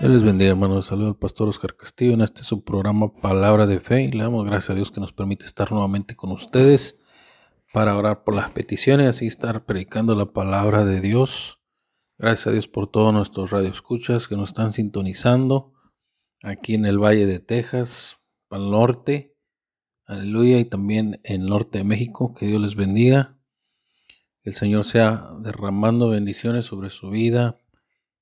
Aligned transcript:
Dios 0.00 0.12
les 0.12 0.22
bendiga, 0.22 0.52
hermanos. 0.52 0.86
Saludo 0.86 1.08
al 1.08 1.16
pastor 1.16 1.50
Oscar 1.50 1.76
Castillo 1.76 2.14
en 2.14 2.22
este 2.22 2.42
su 2.42 2.64
programa 2.64 3.12
Palabra 3.12 3.66
de 3.66 3.80
Fe. 3.80 4.04
Y 4.04 4.12
le 4.12 4.22
damos 4.22 4.46
gracias 4.46 4.70
a 4.70 4.74
Dios 4.74 4.90
que 4.90 4.98
nos 4.98 5.12
permite 5.12 5.44
estar 5.44 5.70
nuevamente 5.70 6.16
con 6.16 6.32
ustedes 6.32 6.98
para 7.74 7.94
orar 7.94 8.24
por 8.24 8.34
las 8.34 8.50
peticiones 8.50 9.20
y 9.20 9.26
estar 9.26 9.66
predicando 9.66 10.14
la 10.14 10.32
palabra 10.32 10.86
de 10.86 11.02
Dios. 11.02 11.60
Gracias 12.16 12.46
a 12.46 12.52
Dios 12.52 12.66
por 12.66 12.90
todos 12.90 13.12
nuestros 13.12 13.50
radioescuchas 13.50 14.26
que 14.26 14.36
nos 14.36 14.48
están 14.48 14.72
sintonizando 14.72 15.74
aquí 16.42 16.76
en 16.76 16.86
el 16.86 16.96
Valle 16.98 17.26
de 17.26 17.38
Texas, 17.38 18.16
el 18.50 18.70
norte. 18.70 19.36
Aleluya. 20.06 20.60
Y 20.60 20.64
también 20.64 21.20
en 21.24 21.42
el 21.42 21.48
norte 21.48 21.76
de 21.76 21.84
México. 21.84 22.32
Que 22.32 22.46
Dios 22.46 22.62
les 22.62 22.74
bendiga. 22.74 23.36
Que 24.42 24.48
el 24.48 24.56
Señor 24.56 24.86
sea 24.86 25.28
derramando 25.40 26.08
bendiciones 26.08 26.64
sobre 26.64 26.88
su 26.88 27.10
vida. 27.10 27.60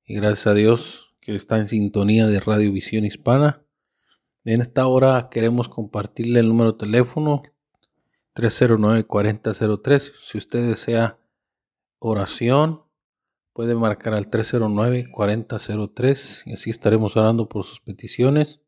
Y 0.04 0.16
gracias 0.16 0.48
a 0.48 0.54
Dios 0.54 1.07
que 1.28 1.36
está 1.36 1.58
en 1.58 1.68
sintonía 1.68 2.26
de 2.26 2.40
Radio 2.40 2.72
Visión 2.72 3.04
Hispana. 3.04 3.62
En 4.46 4.62
esta 4.62 4.86
hora 4.86 5.28
queremos 5.30 5.68
compartirle 5.68 6.40
el 6.40 6.48
número 6.48 6.72
de 6.72 6.78
teléfono 6.78 7.42
309-4003. 8.34 10.12
Si 10.22 10.38
usted 10.38 10.66
desea 10.66 11.18
oración, 11.98 12.80
puede 13.52 13.74
marcar 13.74 14.14
al 14.14 14.30
309-4003 14.30 16.44
y 16.46 16.54
así 16.54 16.70
estaremos 16.70 17.14
orando 17.18 17.46
por 17.46 17.66
sus 17.66 17.80
peticiones. 17.80 18.62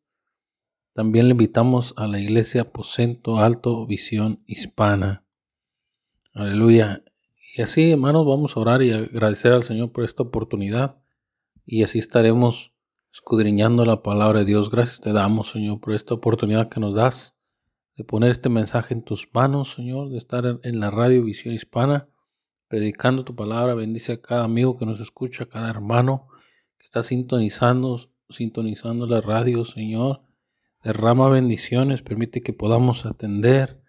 También 0.93 1.29
le 1.29 1.31
invitamos 1.31 1.95
a 1.97 2.05
la 2.05 2.19
iglesia 2.19 2.61
Aposento 2.61 3.39
Alto 3.39 3.87
Visión 3.87 4.43
Hispana. 4.45 5.25
Aleluya. 6.31 7.03
Y 7.57 7.63
así, 7.63 7.89
hermanos, 7.89 8.27
vamos 8.27 8.55
a 8.55 8.59
orar 8.59 8.83
y 8.83 8.91
agradecer 8.91 9.51
al 9.51 9.63
Señor 9.63 9.91
por 9.91 10.03
esta 10.03 10.21
oportunidad 10.21 11.00
y 11.65 11.83
así 11.83 11.99
estaremos 11.99 12.73
escudriñando 13.13 13.85
la 13.85 14.01
palabra 14.01 14.39
de 14.39 14.45
Dios. 14.45 14.69
Gracias 14.69 15.01
te 15.01 15.13
damos, 15.13 15.51
Señor, 15.51 15.79
por 15.79 15.93
esta 15.93 16.13
oportunidad 16.13 16.69
que 16.69 16.79
nos 16.79 16.95
das 16.95 17.35
de 17.95 18.03
poner 18.03 18.31
este 18.31 18.49
mensaje 18.49 18.93
en 18.93 19.03
tus 19.03 19.29
manos, 19.33 19.73
Señor, 19.73 20.09
de 20.09 20.17
estar 20.17 20.59
en 20.63 20.79
la 20.79 20.91
radio 20.91 21.23
Visión 21.23 21.53
Hispana, 21.53 22.07
predicando 22.67 23.25
tu 23.25 23.35
palabra. 23.35 23.75
Bendice 23.75 24.13
a 24.13 24.21
cada 24.21 24.43
amigo 24.43 24.77
que 24.77 24.85
nos 24.85 25.01
escucha, 25.01 25.43
a 25.43 25.49
cada 25.49 25.69
hermano 25.69 26.27
que 26.77 26.85
está 26.85 27.03
sintonizando, 27.03 27.99
sintonizando 28.29 29.05
la 29.07 29.21
radio, 29.21 29.65
Señor. 29.65 30.21
Derrama 30.83 31.29
bendiciones, 31.29 32.01
permite 32.01 32.41
que 32.41 32.53
podamos 32.53 33.05
atender, 33.05 33.81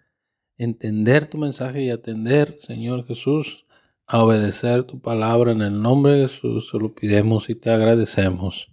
entender 0.57 1.27
tu 1.27 1.37
mensaje 1.37 1.81
y 1.81 1.89
atender, 1.89 2.55
Señor 2.59 3.07
Jesús, 3.07 3.62
a 4.13 4.23
obedecer 4.23 4.83
tu 4.83 4.99
palabra 4.99 5.53
en 5.53 5.63
el 5.63 5.81
nombre 5.81 6.13
de 6.13 6.27
Jesús. 6.27 6.69
Se 6.69 6.77
lo 6.77 6.93
pidemos 6.93 7.49
y 7.49 7.55
te 7.55 7.71
agradecemos. 7.71 8.71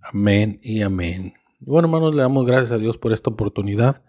Amén 0.00 0.60
y 0.62 0.82
amén. 0.82 1.34
Y 1.60 1.64
bueno, 1.64 1.88
hermanos, 1.88 2.14
le 2.14 2.22
damos 2.22 2.46
gracias 2.46 2.70
a 2.70 2.78
Dios 2.78 2.96
por 2.96 3.12
esta 3.12 3.28
oportunidad 3.28 4.04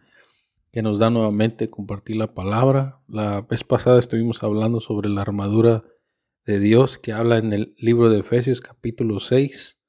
que 0.71 0.83
nos 0.83 0.99
da 0.99 1.09
nuevamente 1.09 1.69
compartir 1.69 2.17
la 2.17 2.35
palabra. 2.35 3.01
La 3.07 3.41
vez 3.41 3.63
pasada 3.63 3.97
estuvimos 3.97 4.43
hablando 4.43 4.79
sobre 4.79 5.09
la 5.09 5.21
armadura 5.21 5.85
de 6.45 6.59
Dios 6.59 6.99
que 6.99 7.13
habla 7.13 7.39
en 7.39 7.51
el 7.51 7.73
libro 7.79 8.11
de 8.11 8.19
Efesios 8.19 8.61
capítulo 8.61 9.19
6. 9.19 9.81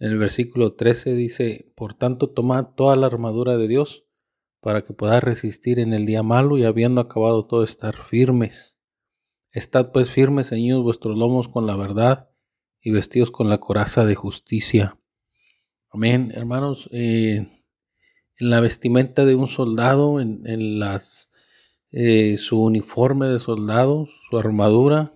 En 0.00 0.10
el 0.10 0.18
versículo 0.18 0.74
13 0.74 1.14
dice, 1.14 1.72
por 1.74 1.94
tanto, 1.94 2.28
toma 2.28 2.74
toda 2.74 2.94
la 2.94 3.06
armadura 3.06 3.56
de 3.56 3.68
Dios 3.68 4.04
para 4.60 4.84
que 4.84 4.92
puedas 4.92 5.24
resistir 5.24 5.78
en 5.78 5.94
el 5.94 6.04
día 6.04 6.22
malo 6.22 6.58
y 6.58 6.64
habiendo 6.64 7.00
acabado 7.00 7.46
todo 7.46 7.64
estar 7.64 7.96
firmes. 7.96 8.76
Estad 9.52 9.90
pues 9.90 10.12
firmes, 10.12 10.50
ceñidos 10.50 10.84
vuestros 10.84 11.18
lomos 11.18 11.48
con 11.48 11.66
la 11.66 11.74
verdad 11.74 12.30
y 12.80 12.92
vestidos 12.92 13.32
con 13.32 13.48
la 13.48 13.58
coraza 13.58 14.04
de 14.04 14.14
justicia. 14.14 14.96
Amén, 15.90 16.32
hermanos. 16.36 16.88
Eh, 16.92 17.48
en 18.38 18.50
la 18.50 18.60
vestimenta 18.60 19.24
de 19.24 19.34
un 19.34 19.48
soldado, 19.48 20.20
en, 20.20 20.78
las, 20.78 21.30
eh, 21.90 22.36
su 22.38 22.62
uniforme 22.62 23.26
de 23.26 23.40
soldado, 23.40 24.06
su 24.28 24.38
armadura, 24.38 25.14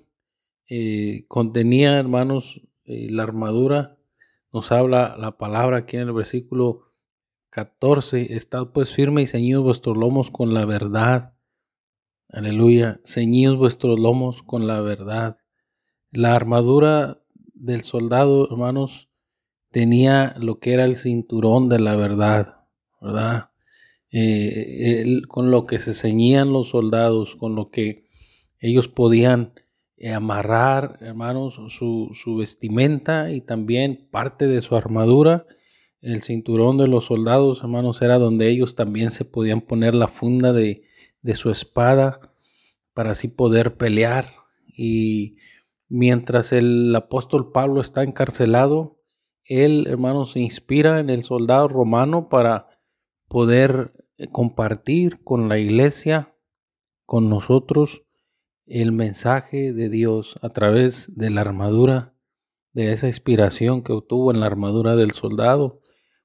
eh, 0.68 1.26
contenía, 1.28 1.96
hermanos, 1.96 2.60
la 2.86 3.22
armadura, 3.22 3.96
nos 4.52 4.72
habla 4.72 5.16
la 5.16 5.38
palabra 5.38 5.78
aquí 5.78 5.96
en 5.96 6.08
el 6.08 6.12
versículo 6.12 6.92
14, 7.50 8.34
estad 8.34 8.66
pues 8.72 8.92
firmes 8.92 9.24
y 9.24 9.32
ceñidos 9.32 9.62
vuestros 9.62 9.96
lomos 9.96 10.32
con 10.32 10.54
la 10.54 10.64
verdad 10.64 11.33
Aleluya. 12.34 13.00
Ceñíos 13.04 13.56
vuestros 13.56 13.96
lomos 13.96 14.42
con 14.42 14.66
la 14.66 14.80
verdad. 14.80 15.36
La 16.10 16.34
armadura 16.34 17.20
del 17.54 17.82
soldado, 17.82 18.48
hermanos, 18.50 19.08
tenía 19.70 20.34
lo 20.40 20.58
que 20.58 20.72
era 20.72 20.84
el 20.84 20.96
cinturón 20.96 21.68
de 21.68 21.78
la 21.78 21.94
verdad, 21.94 22.56
¿verdad? 23.00 23.50
Eh, 24.10 25.22
con 25.28 25.52
lo 25.52 25.64
que 25.66 25.78
se 25.78 25.94
ceñían 25.94 26.52
los 26.52 26.70
soldados, 26.70 27.36
con 27.36 27.54
lo 27.54 27.70
que 27.70 28.08
ellos 28.58 28.88
podían 28.88 29.52
eh, 29.96 30.12
amarrar, 30.12 30.98
hermanos, 31.02 31.60
su, 31.68 32.10
su, 32.14 32.36
vestimenta 32.36 33.30
y 33.30 33.42
también 33.42 34.08
parte 34.10 34.48
de 34.48 34.60
su 34.60 34.74
armadura. 34.74 35.46
El 36.00 36.22
cinturón 36.22 36.78
de 36.78 36.88
los 36.88 37.04
soldados, 37.04 37.60
hermanos, 37.60 38.02
era 38.02 38.18
donde 38.18 38.50
ellos 38.50 38.74
también 38.74 39.12
se 39.12 39.24
podían 39.24 39.60
poner 39.60 39.94
la 39.94 40.08
funda 40.08 40.52
de, 40.52 40.83
de 41.24 41.34
su 41.34 41.50
espada 41.50 42.20
para 42.92 43.12
así 43.12 43.26
poder 43.26 43.76
pelear. 43.76 44.26
Y 44.66 45.38
mientras 45.88 46.52
el 46.52 46.94
apóstol 46.94 47.50
Pablo 47.50 47.80
está 47.80 48.04
encarcelado, 48.04 49.00
él, 49.44 49.86
hermano, 49.88 50.26
se 50.26 50.40
inspira 50.40 51.00
en 51.00 51.10
el 51.10 51.22
soldado 51.22 51.66
romano 51.66 52.28
para 52.28 52.68
poder 53.26 53.92
eh, 54.16 54.28
compartir 54.28 55.24
con 55.24 55.48
la 55.48 55.58
iglesia, 55.58 56.34
con 57.06 57.28
nosotros, 57.28 58.04
el 58.66 58.92
mensaje 58.92 59.72
de 59.72 59.88
Dios 59.88 60.38
a 60.42 60.50
través 60.50 61.14
de 61.16 61.30
la 61.30 61.40
armadura, 61.40 62.14
de 62.72 62.92
esa 62.92 63.06
inspiración 63.06 63.82
que 63.82 63.92
obtuvo 63.92 64.30
en 64.30 64.40
la 64.40 64.46
armadura 64.46 64.94
del 64.94 65.12
soldado. 65.12 65.80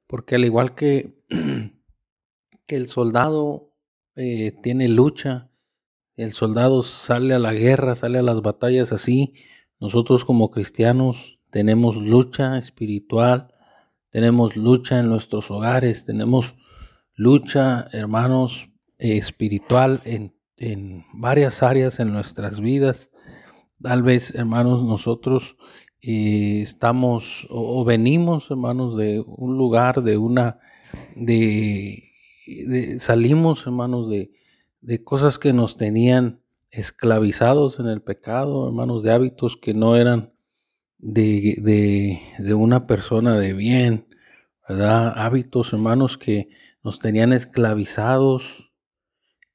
Porque 0.07 0.35
al 0.35 0.45
igual 0.45 0.75
que, 0.75 1.15
que 2.67 2.75
el 2.75 2.87
soldado 2.87 3.68
eh, 4.15 4.53
tiene 4.61 4.87
lucha, 4.87 5.49
el 6.19 6.33
soldado 6.33 6.83
sale 6.83 7.33
a 7.33 7.39
la 7.39 7.53
guerra, 7.53 7.95
sale 7.95 8.19
a 8.19 8.21
las 8.23 8.41
batallas 8.41 8.91
así. 8.91 9.33
Nosotros 9.79 10.25
como 10.25 10.51
cristianos 10.51 11.39
tenemos 11.49 11.95
lucha 11.95 12.57
espiritual, 12.57 13.53
tenemos 14.09 14.57
lucha 14.57 14.99
en 14.99 15.07
nuestros 15.07 15.49
hogares, 15.49 16.05
tenemos 16.05 16.57
lucha, 17.15 17.87
hermanos, 17.93 18.69
espiritual 18.97 20.01
en, 20.03 20.33
varias 21.13 21.63
áreas 21.63 22.01
en 22.01 22.11
nuestras 22.11 22.59
vidas. 22.59 23.11
Tal 23.81 24.03
vez, 24.03 24.35
hermanos, 24.35 24.83
nosotros 24.83 25.55
eh, 26.01 26.59
estamos 26.63 27.47
o, 27.49 27.85
venimos, 27.85 28.51
hermanos, 28.51 28.97
de 28.97 29.23
un 29.25 29.57
lugar, 29.57 30.03
de 30.03 30.17
una, 30.17 30.59
de 31.15 32.08
salimos, 32.99 33.65
hermanos, 33.65 34.09
de, 34.09 34.31
de 34.81 35.03
cosas 35.03 35.39
que 35.39 35.53
nos 35.53 35.77
tenían 35.77 36.41
esclavizados 36.71 37.79
en 37.79 37.87
el 37.87 38.01
pecado, 38.01 38.67
hermanos, 38.67 39.03
de 39.03 39.11
hábitos 39.11 39.57
que 39.57 39.73
no 39.73 39.95
eran 39.95 40.33
de, 40.99 42.19
de, 42.37 42.53
una 42.53 42.85
persona 42.85 43.37
de 43.37 43.53
bien, 43.53 44.07
¿verdad? 44.67 45.13
Hábitos, 45.15 45.73
hermanos, 45.73 46.17
que 46.17 46.49
nos 46.83 46.99
tenían 46.99 47.33
esclavizados, 47.33 48.71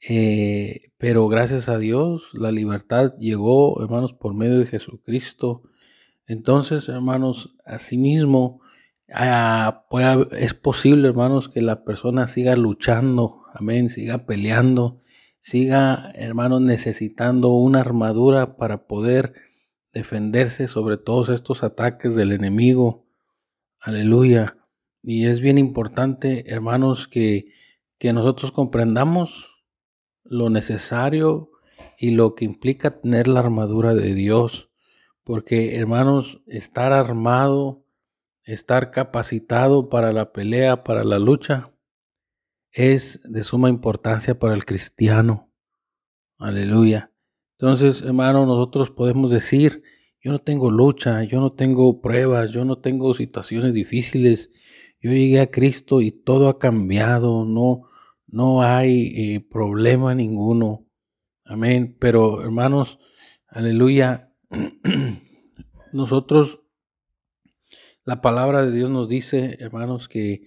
eh, 0.08 0.92
pero 0.98 1.28
gracias 1.28 1.68
a 1.68 1.78
Dios 1.78 2.30
la 2.32 2.50
libertad 2.50 3.14
llegó, 3.18 3.82
hermanos, 3.82 4.14
por 4.14 4.34
medio 4.34 4.58
de 4.58 4.66
Jesucristo. 4.66 5.62
Entonces, 6.26 6.88
hermanos, 6.88 7.54
asimismo, 7.64 8.60
ah, 9.12 9.84
es 10.32 10.54
posible, 10.54 11.08
hermanos, 11.08 11.48
que 11.48 11.60
la 11.60 11.84
persona 11.84 12.26
siga 12.26 12.56
luchando, 12.56 13.42
amén, 13.52 13.88
siga 13.90 14.26
peleando, 14.26 15.00
siga, 15.40 16.10
hermanos, 16.14 16.60
necesitando 16.60 17.50
una 17.50 17.80
armadura 17.80 18.56
para 18.56 18.86
poder 18.86 19.34
defenderse 19.92 20.66
sobre 20.66 20.96
todos 20.96 21.28
estos 21.28 21.62
ataques 21.62 22.14
del 22.16 22.32
enemigo. 22.32 23.06
Aleluya. 23.80 24.56
Y 25.02 25.26
es 25.26 25.40
bien 25.40 25.58
importante, 25.58 26.50
hermanos, 26.52 27.06
que, 27.08 27.52
que 27.98 28.12
nosotros 28.12 28.52
comprendamos 28.52 29.64
lo 30.24 30.50
necesario 30.50 31.50
y 31.98 32.10
lo 32.10 32.34
que 32.34 32.44
implica 32.44 33.00
tener 33.00 33.28
la 33.28 33.40
armadura 33.40 33.94
de 33.94 34.14
Dios. 34.14 34.70
Porque, 35.22 35.76
hermanos, 35.76 36.42
estar 36.46 36.92
armado, 36.92 37.83
estar 38.44 38.90
capacitado 38.90 39.88
para 39.88 40.12
la 40.12 40.32
pelea, 40.32 40.84
para 40.84 41.04
la 41.04 41.18
lucha, 41.18 41.72
es 42.72 43.20
de 43.24 43.44
suma 43.44 43.70
importancia 43.70 44.38
para 44.38 44.54
el 44.54 44.64
cristiano. 44.64 45.50
Aleluya. 46.38 47.12
Entonces, 47.58 48.02
hermano, 48.02 48.46
nosotros 48.46 48.90
podemos 48.90 49.30
decir, 49.30 49.82
yo 50.20 50.32
no 50.32 50.40
tengo 50.40 50.70
lucha, 50.70 51.22
yo 51.24 51.40
no 51.40 51.52
tengo 51.52 52.00
pruebas, 52.00 52.50
yo 52.50 52.64
no 52.64 52.78
tengo 52.78 53.14
situaciones 53.14 53.74
difíciles, 53.74 54.50
yo 55.00 55.10
llegué 55.10 55.40
a 55.40 55.50
Cristo 55.50 56.00
y 56.00 56.10
todo 56.10 56.48
ha 56.48 56.58
cambiado, 56.58 57.44
no, 57.44 57.82
no 58.26 58.62
hay 58.62 59.12
eh, 59.16 59.40
problema 59.40 60.14
ninguno. 60.14 60.86
Amén. 61.44 61.96
Pero 62.00 62.42
hermanos, 62.42 62.98
aleluya, 63.48 64.32
nosotros, 65.92 66.63
la 68.04 68.20
palabra 68.20 68.64
de 68.64 68.72
Dios 68.72 68.90
nos 68.90 69.08
dice, 69.08 69.56
hermanos, 69.60 70.08
que, 70.08 70.42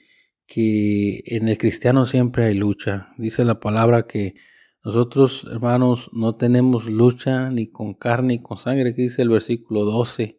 que 0.46 1.24
en 1.26 1.48
el 1.48 1.58
cristiano 1.58 2.06
siempre 2.06 2.46
hay 2.46 2.54
lucha. 2.54 3.10
Dice 3.18 3.46
la 3.46 3.60
palabra 3.60 4.08
que 4.08 4.36
nosotros, 4.84 5.48
hermanos, 5.52 6.10
no 6.14 6.36
tenemos 6.36 6.90
lucha 6.90 7.50
ni 7.50 7.70
con 7.70 7.94
carne 7.94 8.36
ni 8.36 8.42
con 8.42 8.58
sangre, 8.58 8.96
que 8.96 9.04
dice 9.04 9.22
el 9.22 9.30
versículo 9.30 9.84
12 9.84 10.38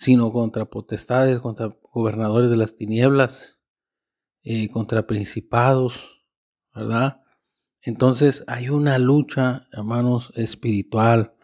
sino 0.00 0.32
contra 0.32 0.64
potestades, 0.64 1.40
contra 1.40 1.76
gobernadores 1.92 2.50
de 2.50 2.56
las 2.56 2.74
tinieblas, 2.74 3.60
eh, 4.42 4.70
contra 4.70 5.06
principados, 5.06 6.22
¿verdad? 6.74 7.20
Entonces 7.82 8.42
hay 8.46 8.70
una 8.70 8.98
lucha, 8.98 9.66
hermanos, 9.72 10.32
espiritual. 10.36 11.34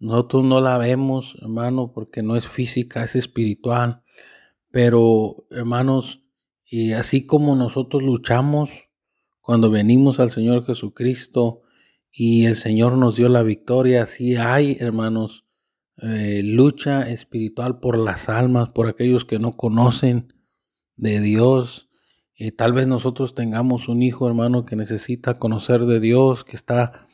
Nosotros 0.00 0.42
no 0.42 0.60
la 0.60 0.78
vemos, 0.78 1.38
hermano, 1.40 1.92
porque 1.92 2.22
no 2.22 2.36
es 2.36 2.48
física, 2.48 3.04
es 3.04 3.14
espiritual. 3.14 4.01
Pero, 4.72 5.46
hermanos, 5.50 6.24
y 6.64 6.92
así 6.92 7.26
como 7.26 7.54
nosotros 7.54 8.02
luchamos 8.02 8.88
cuando 9.42 9.70
venimos 9.70 10.18
al 10.18 10.30
Señor 10.30 10.64
Jesucristo 10.64 11.60
y 12.10 12.46
el 12.46 12.56
Señor 12.56 12.96
nos 12.96 13.16
dio 13.16 13.28
la 13.28 13.42
victoria, 13.42 14.02
así 14.04 14.36
hay, 14.36 14.78
hermanos, 14.80 15.44
eh, 15.98 16.40
lucha 16.42 17.08
espiritual 17.10 17.80
por 17.80 17.98
las 17.98 18.30
almas, 18.30 18.70
por 18.70 18.88
aquellos 18.88 19.26
que 19.26 19.38
no 19.38 19.52
conocen 19.52 20.32
de 20.96 21.20
Dios. 21.20 21.90
eh, 22.34 22.50
tal 22.50 22.72
vez 22.72 22.86
nosotros 22.86 23.34
tengamos 23.34 23.88
un 23.88 24.02
hijo, 24.02 24.26
hermano, 24.26 24.64
que 24.64 24.74
necesita 24.74 25.34
conocer 25.34 25.84
de 25.84 26.00
Dios, 26.00 26.44
que 26.44 26.56
está, 26.56 27.06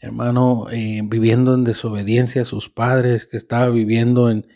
hermano, 0.00 0.66
eh, 0.72 1.00
viviendo 1.04 1.54
en 1.54 1.62
desobediencia 1.62 2.42
a 2.42 2.44
sus 2.44 2.68
padres, 2.68 3.26
que 3.26 3.36
está 3.36 3.68
viviendo 3.68 4.30
en, 4.30 4.48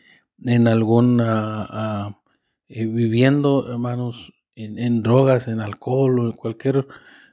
en 0.45 0.67
alguna, 0.69 2.18
ah, 2.71 2.75
viviendo, 2.75 3.71
hermanos, 3.71 4.33
en, 4.55 5.03
drogas, 5.03 5.49
en 5.49 5.61
alcohol 5.61 6.19
o 6.19 6.27
en 6.27 6.33
cualquier 6.33 6.87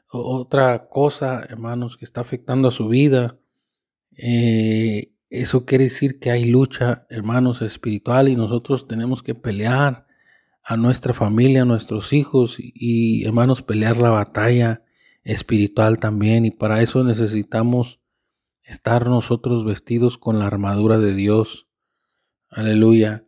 otra 0.09 0.87
cosa, 0.89 1.43
hermanos, 1.49 1.97
que 1.97 2.05
está 2.05 2.21
afectando 2.21 2.67
a 2.67 2.71
su 2.71 2.87
vida. 2.87 3.37
Eso 5.29 5.65
quiere 5.65 5.85
decir 5.85 6.19
que 6.19 6.31
hay 6.31 6.45
lucha, 6.45 7.05
hermanos, 7.09 7.61
espiritual 7.61 8.29
y 8.29 8.35
nosotros 8.35 8.87
tenemos 8.87 9.23
que 9.23 9.35
pelear 9.35 10.05
a 10.63 10.77
nuestra 10.77 11.13
familia, 11.13 11.63
a 11.63 11.65
nuestros 11.65 12.13
hijos 12.13 12.55
y, 12.57 13.25
hermanos, 13.25 13.61
pelear 13.61 13.97
la 13.97 14.11
batalla 14.11 14.83
espiritual 15.23 15.99
también. 15.99 16.45
Y 16.45 16.51
para 16.51 16.81
eso 16.81 17.03
necesitamos 17.03 17.99
estar 18.63 19.07
nosotros 19.07 19.65
vestidos 19.65 20.17
con 20.17 20.39
la 20.39 20.47
armadura 20.47 20.99
de 20.99 21.13
Dios. 21.13 21.67
Aleluya. 22.49 23.25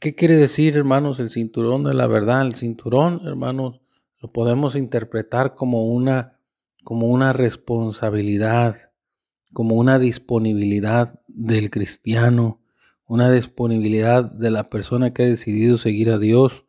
¿Qué 0.00 0.14
quiere 0.14 0.36
decir, 0.36 0.76
hermanos, 0.76 1.20
el 1.20 1.30
cinturón 1.30 1.84
de 1.84 1.94
la 1.94 2.06
verdad? 2.06 2.42
El 2.42 2.54
cinturón, 2.54 3.22
hermanos, 3.26 3.80
lo 4.20 4.32
podemos 4.32 4.76
interpretar 4.76 5.54
como 5.54 5.86
una, 5.86 6.38
como 6.82 7.08
una 7.08 7.32
responsabilidad 7.32 8.90
como 9.54 9.76
una 9.76 9.98
disponibilidad 9.98 11.20
del 11.28 11.70
cristiano, 11.70 12.60
una 13.06 13.30
disponibilidad 13.30 14.24
de 14.24 14.50
la 14.50 14.64
persona 14.64 15.14
que 15.14 15.22
ha 15.22 15.26
decidido 15.26 15.78
seguir 15.78 16.10
a 16.10 16.18
Dios, 16.18 16.66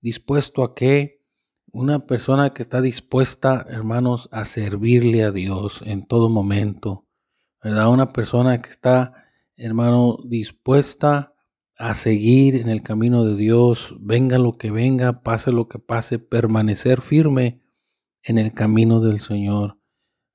dispuesto 0.00 0.64
a 0.64 0.74
qué? 0.74 1.20
Una 1.70 2.06
persona 2.06 2.52
que 2.52 2.62
está 2.62 2.80
dispuesta, 2.80 3.66
hermanos, 3.68 4.28
a 4.32 4.44
servirle 4.44 5.22
a 5.22 5.30
Dios 5.30 5.82
en 5.86 6.06
todo 6.06 6.28
momento, 6.28 7.06
¿verdad? 7.62 7.88
Una 7.88 8.08
persona 8.08 8.60
que 8.60 8.70
está, 8.70 9.26
hermano, 9.56 10.18
dispuesta 10.24 11.31
a 11.82 11.94
seguir 11.94 12.54
en 12.54 12.68
el 12.68 12.84
camino 12.84 13.24
de 13.24 13.34
Dios, 13.34 13.96
venga 13.98 14.38
lo 14.38 14.56
que 14.56 14.70
venga, 14.70 15.24
pase 15.24 15.50
lo 15.50 15.68
que 15.68 15.80
pase, 15.80 16.20
permanecer 16.20 17.00
firme 17.00 17.60
en 18.22 18.38
el 18.38 18.54
camino 18.54 19.00
del 19.00 19.18
Señor. 19.18 19.78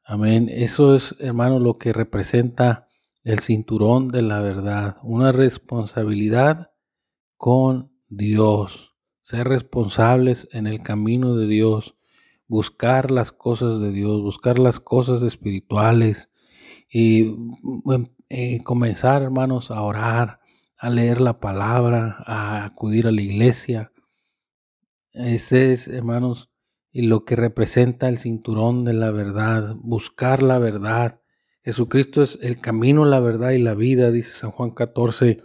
Amén. 0.04 0.50
Eso 0.52 0.94
es, 0.94 1.16
hermano, 1.20 1.60
lo 1.60 1.78
que 1.78 1.94
representa 1.94 2.90
el 3.24 3.40
cinturón 3.40 4.10
de 4.10 4.24
la 4.24 4.42
verdad. 4.42 4.98
Una 5.04 5.32
responsabilidad 5.32 6.72
con 7.38 7.94
Dios. 8.10 8.98
Ser 9.22 9.48
responsables 9.48 10.50
en 10.52 10.68
el 10.68 10.84
camino 10.84 11.38
de 11.38 11.48
Dios. 11.48 11.96
Buscar 12.50 13.10
las 13.10 13.32
cosas 13.32 13.80
de 13.80 13.94
Dios. 13.94 14.22
Buscar 14.22 14.60
las 14.60 14.82
cosas 14.82 15.24
espirituales. 15.24 16.30
Y 16.92 17.38
eh, 18.28 18.62
comenzar, 18.66 19.22
hermanos, 19.22 19.72
a 19.72 19.82
orar, 19.82 20.37
a 20.78 20.90
leer 20.90 21.22
la 21.22 21.40
palabra, 21.40 22.24
a 22.26 22.66
acudir 22.66 23.08
a 23.08 23.12
la 23.12 23.22
iglesia. 23.22 23.92
Ese 25.12 25.72
es, 25.72 25.88
hermanos, 25.88 26.50
lo 26.94 27.26
que 27.26 27.36
representa 27.36 28.10
el 28.10 28.18
cinturón 28.18 28.84
de 28.84 28.94
la 28.94 29.12
verdad, 29.12 29.76
buscar 29.80 30.44
la 30.44 30.60
verdad. 30.60 31.22
Jesucristo 31.64 32.22
es 32.22 32.40
el 32.42 32.60
camino, 32.62 33.06
la 33.06 33.20
verdad 33.20 33.52
y 33.52 33.60
la 33.60 33.76
vida, 33.76 34.12
dice 34.12 34.34
San 34.34 34.52
Juan 34.52 34.72
14, 34.72 35.42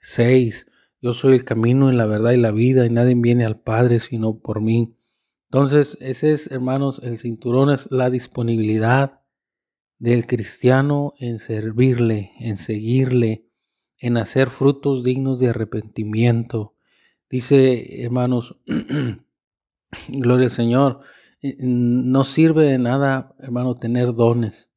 6. 0.00 0.66
Yo 1.00 1.12
soy 1.12 1.34
el 1.34 1.44
camino 1.44 1.92
y 1.92 1.96
la 1.96 2.06
verdad 2.06 2.32
y 2.32 2.38
la 2.38 2.50
vida 2.50 2.86
y 2.86 2.90
nadie 2.90 3.14
viene 3.14 3.44
al 3.44 3.60
Padre 3.60 4.00
sino 4.00 4.38
por 4.38 4.60
mí. 4.60 4.94
Entonces, 5.50 5.98
ese 6.00 6.32
es, 6.32 6.50
hermanos, 6.50 7.00
el 7.04 7.16
cinturón 7.16 7.70
es 7.70 7.90
la 7.90 8.10
disponibilidad 8.10 9.20
del 9.98 10.26
cristiano 10.26 11.14
en 11.18 11.38
servirle, 11.38 12.32
en 12.40 12.56
seguirle, 12.56 13.46
en 14.06 14.16
hacer 14.18 14.50
frutos 14.50 15.02
dignos 15.02 15.38
de 15.38 15.48
arrepentimiento. 15.48 16.74
Dice, 17.30 18.02
hermanos, 18.02 18.56
Gloria 20.08 20.44
al 20.44 20.50
Señor. 20.50 21.00
Eh, 21.42 21.56
no 21.58 22.24
sirve 22.24 22.64
de 22.64 22.78
nada, 22.78 23.34
hermano, 23.38 23.74
tener 23.74 24.14
dones, 24.14 24.70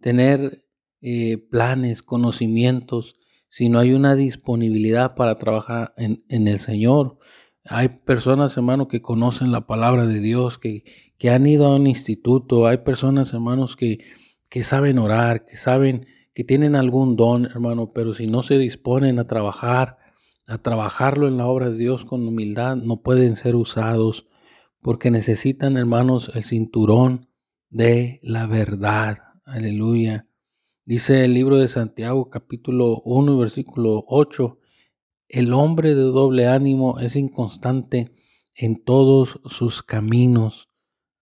tener 0.00 0.64
eh, 1.00 1.38
planes, 1.38 2.02
conocimientos, 2.02 3.16
si 3.48 3.68
no 3.68 3.78
hay 3.78 3.92
una 3.92 4.14
disponibilidad 4.14 5.14
para 5.14 5.36
trabajar 5.36 5.94
en, 5.96 6.22
el 6.28 6.58
Señor. 6.58 7.18
Hay 7.64 7.88
personas, 7.88 8.56
hermano, 8.56 8.88
que 8.88 9.00
conocen 9.00 9.52
la 9.52 9.66
palabra 9.66 10.06
de 10.06 10.20
Dios, 10.20 10.58
que, 10.58 10.84
que 11.18 11.30
han 11.30 11.46
ido 11.46 11.66
a 11.66 11.76
un 11.76 11.86
instituto. 11.86 12.66
Hay 12.66 12.78
personas, 12.78 13.32
hermanos, 13.32 13.76
que, 13.76 14.04
que 14.50 14.64
saben 14.64 14.98
orar, 14.98 15.46
que 15.46 15.56
saben, 15.56 16.06
que 16.38 16.44
tienen 16.44 16.76
algún 16.76 17.16
don, 17.16 17.46
hermano, 17.46 17.90
pero 17.92 18.14
si 18.14 18.28
no 18.28 18.44
se 18.44 18.58
disponen 18.58 19.18
a 19.18 19.26
trabajar, 19.26 19.98
a 20.46 20.58
trabajarlo 20.58 21.26
en 21.26 21.36
la 21.36 21.48
obra 21.48 21.68
de 21.68 21.76
Dios 21.76 22.04
con 22.04 22.28
humildad, 22.28 22.76
no 22.76 23.00
pueden 23.02 23.34
ser 23.34 23.56
usados 23.56 24.28
porque 24.80 25.10
necesitan, 25.10 25.76
hermanos, 25.76 26.30
el 26.36 26.44
cinturón 26.44 27.26
de 27.70 28.20
la 28.22 28.46
verdad. 28.46 29.18
Aleluya. 29.44 30.28
Dice 30.84 31.24
el 31.24 31.34
libro 31.34 31.56
de 31.56 31.66
Santiago 31.66 32.30
capítulo 32.30 33.02
1 33.04 33.36
versículo 33.36 34.04
8, 34.06 34.60
el 35.26 35.52
hombre 35.52 35.96
de 35.96 36.02
doble 36.02 36.46
ánimo 36.46 37.00
es 37.00 37.16
inconstante 37.16 38.12
en 38.54 38.84
todos 38.84 39.40
sus 39.46 39.82
caminos. 39.82 40.68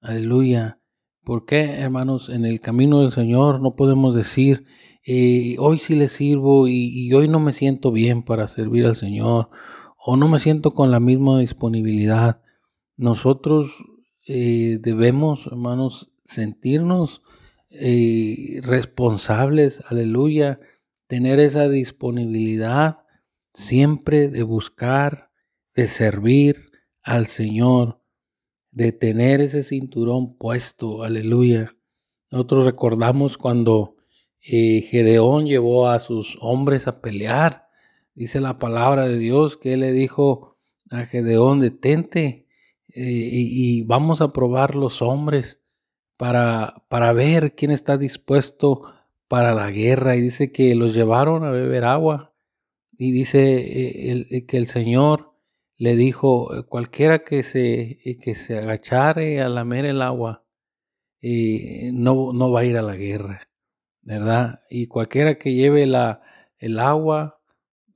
Aleluya. 0.03 0.79
¿Por 1.25 1.47
qué, 1.47 1.81
hermanos, 1.81 2.29
en 2.29 2.45
el 2.45 2.61
camino 2.61 3.01
del 3.01 3.13
Señor 3.13 3.63
no 3.63 3.75
podemos 3.77 4.15
decir, 4.15 4.67
hoy 5.59 5.79
sí 5.79 5.95
le 5.95 6.09
sirvo 6.09 6.69
y, 6.69 7.13
hoy 7.13 7.29
no 7.29 7.41
me 7.41 7.53
siento 7.53 7.93
bien 7.93 8.23
para 8.23 8.49
servir 8.49 8.87
al 8.87 8.97
Señor 8.97 9.51
o 10.05 10.17
no 10.17 10.29
me 10.29 10.39
siento 10.39 10.73
con 10.73 10.91
la 10.91 11.01
misma 11.01 11.41
disponibilidad? 11.41 12.43
Nosotros 12.97 13.85
eh, 14.27 14.79
debemos, 14.81 15.47
hermanos, 15.47 16.13
sentirnos 16.25 17.23
eh, 17.71 18.61
responsables, 18.63 19.83
aleluya, 19.89 20.61
tener 21.07 21.41
esa 21.41 21.69
disponibilidad 21.69 22.99
siempre 23.55 24.29
de 24.29 24.43
buscar, 24.43 25.31
de 25.75 25.87
servir 25.87 26.71
al 27.03 27.27
Señor 27.27 28.01
de 28.77 28.93
tener 28.93 29.41
ese 29.41 29.63
cinturón 29.63 30.37
puesto, 30.37 31.03
aleluya. 31.03 31.75
Nosotros 32.31 32.67
recordamos 32.67 33.39
cuando 33.39 33.96
eh, 34.47 34.83
Gedeón 34.83 35.47
llevó 35.47 35.89
a 35.89 35.99
sus 36.01 36.39
hombres 36.41 36.87
a 36.87 37.01
pelear. 37.01 37.69
Dice 38.15 38.41
la 38.41 38.59
palabra 38.59 39.07
de 39.07 39.19
Dios 39.19 39.57
que 39.57 39.75
él 39.75 39.81
le 39.81 39.93
dijo 39.93 40.57
a 40.91 41.05
Gedeón, 41.05 41.61
detente 41.61 42.47
eh, 42.89 43.03
y, 43.03 43.83
vamos 43.83 44.21
a 44.21 44.29
probar 44.29 44.75
los 44.75 45.03
hombres 45.03 45.61
para, 46.17 46.85
para 46.89 47.13
ver 47.13 47.55
quién 47.55 47.71
está 47.71 47.99
dispuesto 47.99 48.93
para 49.29 49.55
la 49.55 49.71
guerra. 49.71 50.17
Y 50.17 50.21
dice 50.21 50.53
que 50.53 50.75
los 50.75 50.95
llevaron 50.95 51.45
a 51.45 51.51
beber 51.51 51.85
agua. 51.85 52.33
Y 52.99 53.13
dice 53.13 54.13
eh, 54.13 54.47
que 54.47 54.57
el 54.57 54.67
Señor 54.67 55.37
le 55.79 55.97
dijo, 55.97 56.55
eh, 56.55 56.63
cualquiera 56.65 57.21
que 57.21 57.43
se, 57.43 58.01
eh, 58.05 58.19
que 58.19 58.35
se 58.35 58.59
agachare 58.59 59.43
a 59.43 59.49
lamer 59.49 59.85
el 59.87 60.03
agua, 60.03 60.45
eh, 61.21 61.91
no, 61.93 62.33
no 62.33 62.51
va 62.51 62.61
a 62.61 62.65
ir 62.65 62.77
a 62.77 62.83
la 62.83 62.97
guerra, 62.97 63.49
¿verdad? 64.07 64.61
Y 64.71 64.87
cualquiera 64.87 65.37
que 65.37 65.53
lleve 65.53 65.85
la, 65.85 66.23
el 66.59 66.79
agua 66.79 67.41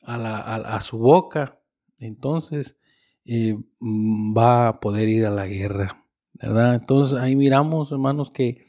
a, 0.02 0.18
la, 0.18 0.40
a, 0.40 0.80
su 0.80 0.98
boca, 0.98 1.60
entonces 1.98 2.76
mm, 3.24 4.36
va 4.36 4.68
a 4.68 4.80
poder 4.80 5.08
ir 5.08 5.24
a 5.24 5.30
la 5.30 5.46
guerra, 5.46 6.04
¿verdad? 6.32 6.74
Entonces 6.74 7.16
ahí 7.16 7.36
miramos, 7.36 7.92
hermanos, 7.92 8.32
que 8.32 8.66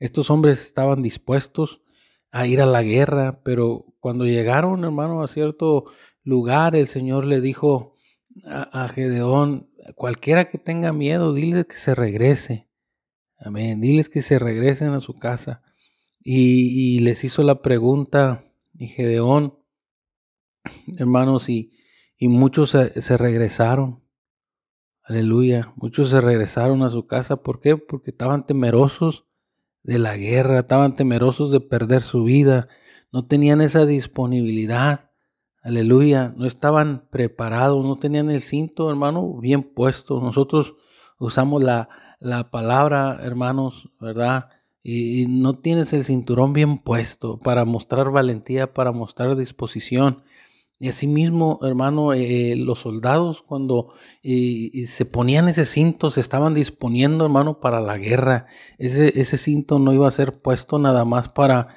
estos 0.00 0.30
hombres 0.30 0.60
estaban 0.66 1.02
dispuestos 1.02 1.80
a 2.30 2.46
ir 2.46 2.60
a 2.60 2.66
la 2.66 2.82
guerra, 2.82 3.40
pero 3.42 3.86
cuando 3.98 4.26
llegaron, 4.26 4.84
hermano, 4.84 5.22
a 5.22 5.28
cierto 5.28 5.86
lugar, 6.24 6.76
el 6.76 6.86
Señor 6.86 7.24
le 7.24 7.40
dijo, 7.40 7.94
a, 8.44 8.88
Gedeón, 8.88 9.70
cualquiera 9.94 10.50
que 10.50 10.58
tenga 10.58 10.92
miedo, 10.92 11.32
diles 11.32 11.64
que 11.66 11.76
se 11.76 11.94
regrese. 11.94 12.68
Amén. 13.38 13.80
Diles 13.80 14.08
que 14.08 14.22
se 14.22 14.38
regresen 14.38 14.90
a 14.90 15.00
su 15.00 15.18
casa. 15.18 15.62
Y, 16.24 17.00
les 17.00 17.24
hizo 17.24 17.42
la 17.42 17.62
pregunta, 17.62 18.44
y 18.78 18.86
Gedeón, 18.86 19.58
hermanos, 20.98 21.48
y, 21.48 21.72
y 22.16 22.28
muchos 22.28 22.70
se, 22.70 23.16
regresaron. 23.16 24.02
Aleluya. 25.02 25.72
Muchos 25.76 26.10
se 26.10 26.20
regresaron 26.20 26.82
a 26.82 26.90
su 26.90 27.06
casa. 27.06 27.42
¿Por 27.42 27.60
qué? 27.60 27.76
Porque 27.76 28.12
estaban 28.12 28.46
temerosos 28.46 29.26
de 29.82 29.98
la 29.98 30.16
guerra, 30.16 30.60
estaban 30.60 30.94
temerosos 30.94 31.50
de 31.50 31.60
perder 31.60 32.02
su 32.02 32.22
vida, 32.22 32.68
no 33.10 33.26
tenían 33.26 33.60
esa 33.60 33.84
disponibilidad. 33.84 35.10
Aleluya, 35.64 36.32
no 36.36 36.46
estaban 36.46 37.08
preparados, 37.10 37.84
no 37.84 37.98
tenían 37.98 38.30
el 38.30 38.42
cinto, 38.42 38.90
hermano, 38.90 39.38
bien 39.38 39.62
puesto. 39.62 40.20
Nosotros 40.20 40.74
usamos 41.18 41.62
la, 41.62 41.88
la 42.20 42.50
palabra, 42.50 43.18
hermanos, 43.22 43.90
¿verdad? 44.00 44.48
Y, 44.82 45.26
no 45.28 45.54
tienes 45.54 45.92
el 45.92 46.04
cinturón 46.04 46.52
bien 46.52 46.78
puesto 46.78 47.38
para 47.38 47.64
mostrar 47.64 48.10
valentía, 48.10 48.72
para 48.72 48.92
mostrar 48.92 49.36
disposición. 49.36 50.22
Y 50.78 50.88
asimismo, 50.88 51.60
hermano, 51.62 52.12
eh, 52.12 52.56
los 52.56 52.80
soldados 52.80 53.42
cuando 53.42 53.94
eh, 54.24 54.84
se 54.86 55.04
ponían 55.04 55.48
ese 55.48 55.64
cinto, 55.64 56.10
se 56.10 56.20
estaban 56.20 56.54
disponiendo, 56.54 57.24
hermano, 57.24 57.60
para 57.60 57.80
la 57.80 57.98
guerra. 57.98 58.46
Ese, 58.78 59.20
ese 59.20 59.38
cinto 59.38 59.78
no 59.78 59.92
iba 59.92 60.08
a 60.08 60.10
ser 60.10 60.32
puesto 60.42 60.78
nada 60.78 61.04
más 61.04 61.28
para 61.28 61.76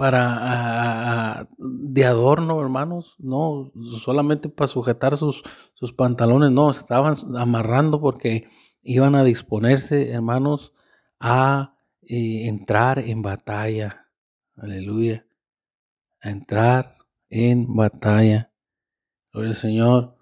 para 0.00 1.46
de 1.58 2.06
adorno, 2.06 2.58
hermanos, 2.62 3.16
no 3.18 3.70
solamente 4.00 4.48
para 4.48 4.66
sujetar 4.66 5.18
sus, 5.18 5.42
sus 5.74 5.92
pantalones, 5.92 6.50
no, 6.50 6.70
estaban 6.70 7.16
amarrando 7.36 8.00
porque 8.00 8.48
iban 8.82 9.14
a 9.14 9.24
disponerse, 9.24 10.10
hermanos, 10.10 10.72
a 11.20 11.76
eh, 12.10 12.48
entrar 12.48 12.98
en 12.98 13.22
batalla. 13.22 14.08
Aleluya. 14.56 15.24
A 16.20 16.30
entrar 16.30 16.96
en 17.28 17.72
batalla. 17.72 18.50
Gloria 19.32 19.50
al 19.50 19.54
Señor. 19.54 20.16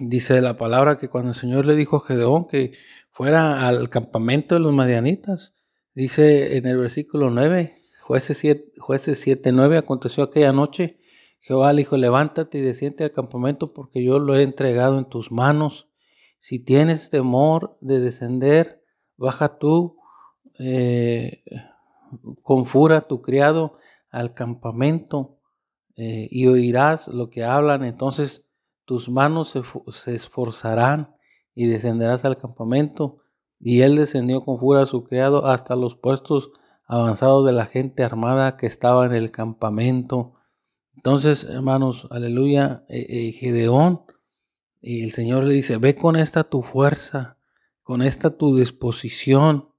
Dice 0.00 0.40
la 0.40 0.58
palabra 0.58 0.98
que 0.98 1.08
cuando 1.08 1.30
el 1.30 1.36
Señor 1.36 1.66
le 1.66 1.76
dijo 1.76 1.98
a 1.98 2.00
Gedeón 2.00 2.48
que 2.48 2.72
fuera 3.12 3.68
al 3.68 3.90
campamento 3.90 4.56
de 4.56 4.60
los 4.60 4.72
madianitas, 4.72 5.54
dice 5.94 6.56
en 6.56 6.66
el 6.66 6.78
versículo 6.78 7.30
9, 7.30 7.72
Jueces 8.02 8.38
7, 8.38 8.72
jueces 8.80 9.24
9, 9.52 9.78
aconteció 9.78 10.24
aquella 10.24 10.52
noche, 10.52 10.98
Jehová 11.38 11.72
le 11.72 11.82
dijo, 11.82 11.96
levántate 11.96 12.58
y 12.58 12.62
desciende 12.62 13.04
al 13.04 13.12
campamento 13.12 13.72
porque 13.72 14.02
yo 14.02 14.18
lo 14.18 14.34
he 14.34 14.42
entregado 14.42 14.98
en 14.98 15.08
tus 15.08 15.30
manos. 15.30 15.88
Si 16.40 16.58
tienes 16.58 17.08
temor 17.08 17.78
de 17.80 18.00
descender, 18.00 18.82
baja 19.16 19.58
tú 19.58 19.99
eh, 20.62 21.42
con 22.42 22.66
fura 22.66 23.00
tu 23.00 23.22
criado 23.22 23.78
al 24.10 24.34
campamento 24.34 25.38
eh, 25.96 26.28
y 26.30 26.46
oirás 26.46 27.08
lo 27.08 27.30
que 27.30 27.44
hablan. 27.44 27.84
Entonces 27.84 28.44
tus 28.84 29.08
manos 29.08 29.48
se, 29.48 29.62
se 29.92 30.14
esforzarán 30.14 31.14
y 31.54 31.66
descenderás 31.66 32.24
al 32.24 32.36
campamento. 32.36 33.18
Y 33.58 33.82
él 33.82 33.96
descendió 33.96 34.40
con 34.40 34.58
fura 34.58 34.82
a 34.82 34.86
su 34.86 35.04
criado 35.04 35.46
hasta 35.46 35.76
los 35.76 35.94
puestos 35.96 36.50
avanzado 36.86 37.44
de 37.44 37.52
la 37.52 37.66
gente 37.66 38.02
armada 38.02 38.56
que 38.56 38.66
estaba 38.66 39.06
en 39.06 39.12
el 39.12 39.30
campamento. 39.30 40.34
Entonces, 40.96 41.44
hermanos, 41.44 42.08
aleluya, 42.10 42.84
eh, 42.88 43.32
Gedeón, 43.32 44.02
y 44.80 45.04
el 45.04 45.12
Señor 45.12 45.44
le 45.44 45.54
dice, 45.54 45.76
ve 45.76 45.94
con 45.94 46.16
esta 46.16 46.44
tu 46.44 46.62
fuerza, 46.62 47.36
con 47.82 48.02
esta 48.02 48.30
tu 48.36 48.56
disposición, 48.56 49.69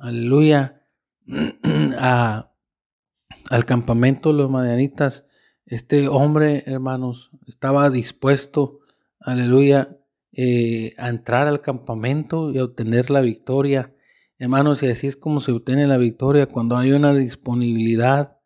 aleluya, 0.00 0.82
al 1.98 3.64
campamento 3.66 4.30
de 4.30 4.34
los 4.36 4.50
madianitas. 4.50 5.24
Este 5.66 6.08
hombre, 6.08 6.64
hermanos, 6.66 7.30
estaba 7.46 7.90
dispuesto, 7.90 8.80
aleluya, 9.20 9.96
eh, 10.32 10.94
a 10.98 11.08
entrar 11.08 11.46
al 11.46 11.60
campamento 11.60 12.50
y 12.50 12.58
a 12.58 12.64
obtener 12.64 13.10
la 13.10 13.20
victoria. 13.20 13.94
Hermanos, 14.38 14.82
y 14.82 14.88
así 14.88 15.06
es 15.06 15.16
como 15.16 15.40
se 15.40 15.52
obtiene 15.52 15.86
la 15.86 15.98
victoria 15.98 16.46
cuando 16.46 16.76
hay 16.76 16.92
una 16.92 17.14
disponibilidad 17.14 18.38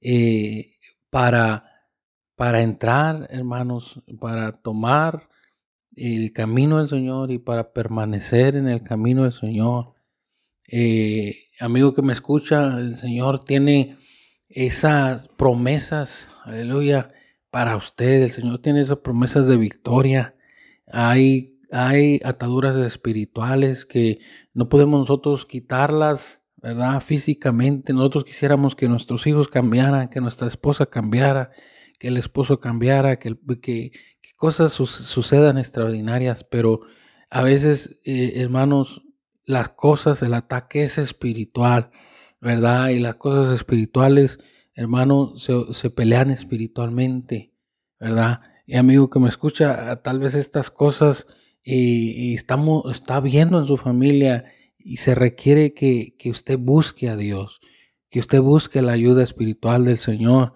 eh, 0.00 0.76
para, 1.10 1.64
para 2.36 2.62
entrar, 2.62 3.26
hermanos, 3.30 4.02
para 4.20 4.52
tomar 4.52 5.28
el 5.94 6.32
camino 6.32 6.78
del 6.78 6.88
Señor 6.88 7.30
y 7.30 7.38
para 7.38 7.72
permanecer 7.72 8.56
en 8.56 8.68
el 8.68 8.82
camino 8.82 9.24
del 9.24 9.32
Señor. 9.32 9.94
Eh, 10.72 11.36
amigo 11.60 11.94
que 11.94 12.02
me 12.02 12.12
escucha, 12.12 12.78
el 12.78 12.96
Señor 12.96 13.44
tiene 13.44 13.98
esas 14.48 15.28
promesas, 15.36 16.28
aleluya, 16.44 17.12
para 17.50 17.76
usted. 17.76 18.22
El 18.22 18.30
Señor 18.32 18.60
tiene 18.60 18.80
esas 18.80 18.98
promesas 18.98 19.46
de 19.46 19.56
victoria. 19.56 20.34
Hay 20.86 21.52
hay 21.72 22.20
ataduras 22.22 22.76
espirituales 22.76 23.86
que 23.86 24.18
no 24.52 24.68
podemos 24.68 25.00
nosotros 25.00 25.46
quitarlas, 25.46 26.44
¿verdad? 26.56 27.00
Físicamente, 27.00 27.94
nosotros 27.94 28.24
quisiéramos 28.24 28.76
que 28.76 28.88
nuestros 28.88 29.26
hijos 29.26 29.48
cambiaran, 29.48 30.10
que 30.10 30.20
nuestra 30.20 30.48
esposa 30.48 30.84
cambiara, 30.84 31.50
que 31.98 32.08
el 32.08 32.18
esposo 32.18 32.60
cambiara, 32.60 33.18
que, 33.18 33.36
que, 33.62 33.90
cosas 34.36 34.72
sucedan 34.72 35.56
extraordinarias, 35.56 36.44
pero 36.44 36.82
a 37.30 37.42
veces, 37.42 38.00
eh, 38.04 38.34
hermanos, 38.36 39.02
las 39.44 39.70
cosas, 39.70 40.22
el 40.22 40.34
ataque 40.34 40.84
es 40.84 40.98
espiritual, 40.98 41.90
¿verdad? 42.40 42.88
Y 42.88 42.98
las 42.98 43.16
cosas 43.16 43.54
espirituales, 43.54 44.38
hermano, 44.74 45.36
se, 45.36 45.54
se 45.72 45.90
pelean 45.90 46.30
espiritualmente, 46.30 47.52
¿verdad? 47.98 48.40
Y 48.66 48.76
amigo 48.76 49.10
que 49.10 49.18
me 49.18 49.28
escucha, 49.28 50.02
tal 50.02 50.20
vez 50.20 50.34
estas 50.34 50.70
cosas 50.70 51.26
y, 51.64 52.34
estamos, 52.34 52.84
está 52.90 53.20
viendo 53.20 53.58
en 53.58 53.66
su 53.66 53.76
familia 53.76 54.52
y 54.78 54.96
se 54.96 55.14
requiere 55.14 55.74
que, 55.74 56.14
usted 56.26 56.58
busque 56.58 57.08
a 57.08 57.16
Dios, 57.16 57.60
que 58.10 58.20
usted 58.20 58.40
busque 58.40 58.82
la 58.82 58.92
ayuda 58.92 59.22
espiritual 59.22 59.84
del 59.84 59.98
Señor, 59.98 60.54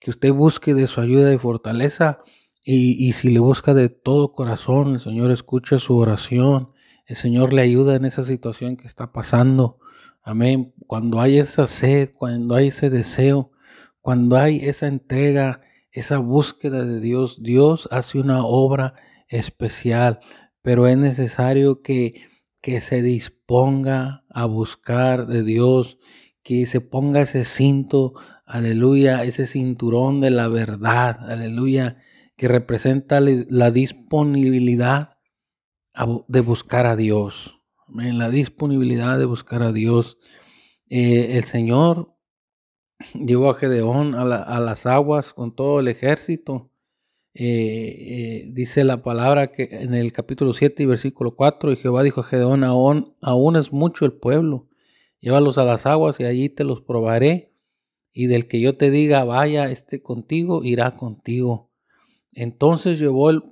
que 0.00 0.10
usted 0.10 0.32
busque 0.32 0.74
de 0.74 0.86
su 0.86 1.00
ayuda 1.00 1.32
y 1.32 1.38
fortaleza. 1.38 2.20
Y, 2.64 3.08
y 3.08 3.12
si 3.12 3.30
le 3.30 3.40
busca 3.40 3.72
de 3.72 3.88
todo 3.88 4.32
corazón, 4.32 4.94
el 4.94 5.00
Señor 5.00 5.30
escucha 5.30 5.78
su 5.78 5.96
oración, 5.96 6.72
el 7.08 7.16
Señor 7.16 7.54
le 7.54 7.62
ayuda 7.62 7.96
en 7.96 8.04
esa 8.04 8.22
situación 8.22 8.76
que 8.76 8.86
está 8.86 9.12
pasando. 9.12 9.78
Amén. 10.22 10.74
Cuando 10.86 11.22
hay 11.22 11.38
esa 11.38 11.66
sed, 11.66 12.10
cuando 12.12 12.54
hay 12.54 12.68
ese 12.68 12.90
deseo, 12.90 13.50
cuando 14.02 14.36
hay 14.36 14.60
esa 14.68 14.88
entrega, 14.88 15.62
esa 15.90 16.18
búsqueda 16.18 16.84
de 16.84 17.00
Dios, 17.00 17.42
Dios 17.42 17.88
hace 17.90 18.20
una 18.20 18.44
obra 18.44 18.92
especial, 19.28 20.20
pero 20.60 20.86
es 20.86 20.98
necesario 20.98 21.80
que, 21.80 22.26
que 22.60 22.82
se 22.82 23.00
disponga 23.00 24.24
a 24.28 24.44
buscar 24.44 25.26
de 25.26 25.42
Dios, 25.42 25.98
que 26.42 26.66
se 26.66 26.82
ponga 26.82 27.22
ese 27.22 27.44
cinto, 27.44 28.12
aleluya, 28.44 29.24
ese 29.24 29.46
cinturón 29.46 30.20
de 30.20 30.30
la 30.30 30.48
verdad, 30.48 31.30
aleluya, 31.30 31.96
que 32.36 32.48
representa 32.48 33.20
la 33.20 33.70
disponibilidad 33.70 35.17
de 36.28 36.40
buscar 36.40 36.86
a 36.86 36.96
Dios, 36.96 37.60
en 37.98 38.18
la 38.18 38.30
disponibilidad 38.30 39.18
de 39.18 39.24
buscar 39.24 39.62
a 39.62 39.72
Dios. 39.72 40.18
Eh, 40.88 41.36
el 41.36 41.44
Señor 41.44 42.14
llevó 43.14 43.50
a 43.50 43.54
Gedeón 43.54 44.14
a, 44.14 44.24
las 44.24 44.86
aguas 44.86 45.32
con 45.32 45.54
todo 45.54 45.80
el 45.80 45.88
ejército. 45.88 46.70
Eh, 47.34 47.44
eh, 47.44 48.50
dice 48.52 48.84
la 48.84 49.02
palabra 49.02 49.52
que 49.52 49.68
en 49.70 49.94
el 49.94 50.12
capítulo 50.12 50.52
7 50.52 50.82
y 50.82 50.86
versículo 50.86 51.36
4, 51.36 51.72
y 51.72 51.76
Jehová 51.76 52.02
dijo 52.02 52.20
a 52.20 52.24
Gedeón, 52.24 52.64
aún, 52.64 53.16
aún 53.20 53.56
es 53.56 53.72
mucho 53.72 54.04
el 54.04 54.12
pueblo, 54.12 54.68
llévalos 55.20 55.58
a 55.58 55.64
las 55.64 55.86
aguas 55.86 56.18
y 56.20 56.24
allí 56.24 56.48
te 56.48 56.64
los 56.64 56.80
probaré, 56.80 57.52
y 58.12 58.26
del 58.26 58.48
que 58.48 58.60
yo 58.60 58.76
te 58.76 58.90
diga, 58.90 59.24
vaya 59.24 59.70
este 59.70 60.02
contigo, 60.02 60.64
irá 60.64 60.96
contigo. 60.96 61.70
Entonces 62.32 62.98
llevó 62.98 63.30
el, 63.30 63.42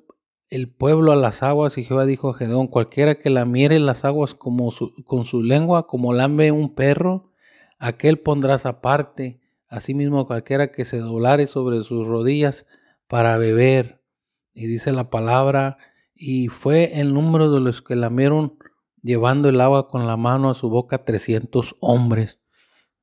el 0.48 0.68
pueblo 0.68 1.12
a 1.12 1.16
las 1.16 1.42
aguas 1.42 1.76
y 1.78 1.84
Jehová 1.84 2.06
dijo 2.06 2.30
a 2.30 2.34
Gedeón, 2.34 2.68
cualquiera 2.68 3.16
que 3.16 3.30
lamiere 3.30 3.78
las 3.78 4.04
aguas 4.04 4.34
como 4.34 4.70
con 5.04 5.24
su 5.24 5.42
lengua, 5.42 5.86
como 5.86 6.12
lambe 6.12 6.52
un 6.52 6.74
perro, 6.74 7.32
aquel 7.78 8.18
pondrás 8.18 8.66
aparte. 8.66 9.40
Asimismo, 9.68 10.26
cualquiera 10.26 10.70
que 10.70 10.84
se 10.84 10.98
doblare 10.98 11.48
sobre 11.48 11.82
sus 11.82 12.06
rodillas 12.06 12.66
para 13.08 13.36
beber. 13.36 14.02
Y 14.54 14.66
dice 14.66 14.92
la 14.92 15.10
palabra, 15.10 15.78
y 16.14 16.48
fue 16.48 17.00
el 17.00 17.12
número 17.12 17.50
de 17.50 17.60
los 17.60 17.82
que 17.82 17.96
lamieron 17.96 18.56
llevando 19.02 19.48
el 19.48 19.60
agua 19.60 19.88
con 19.88 20.06
la 20.06 20.16
mano 20.16 20.50
a 20.50 20.54
su 20.54 20.70
boca 20.70 21.04
trescientos 21.04 21.76
hombres. 21.80 22.40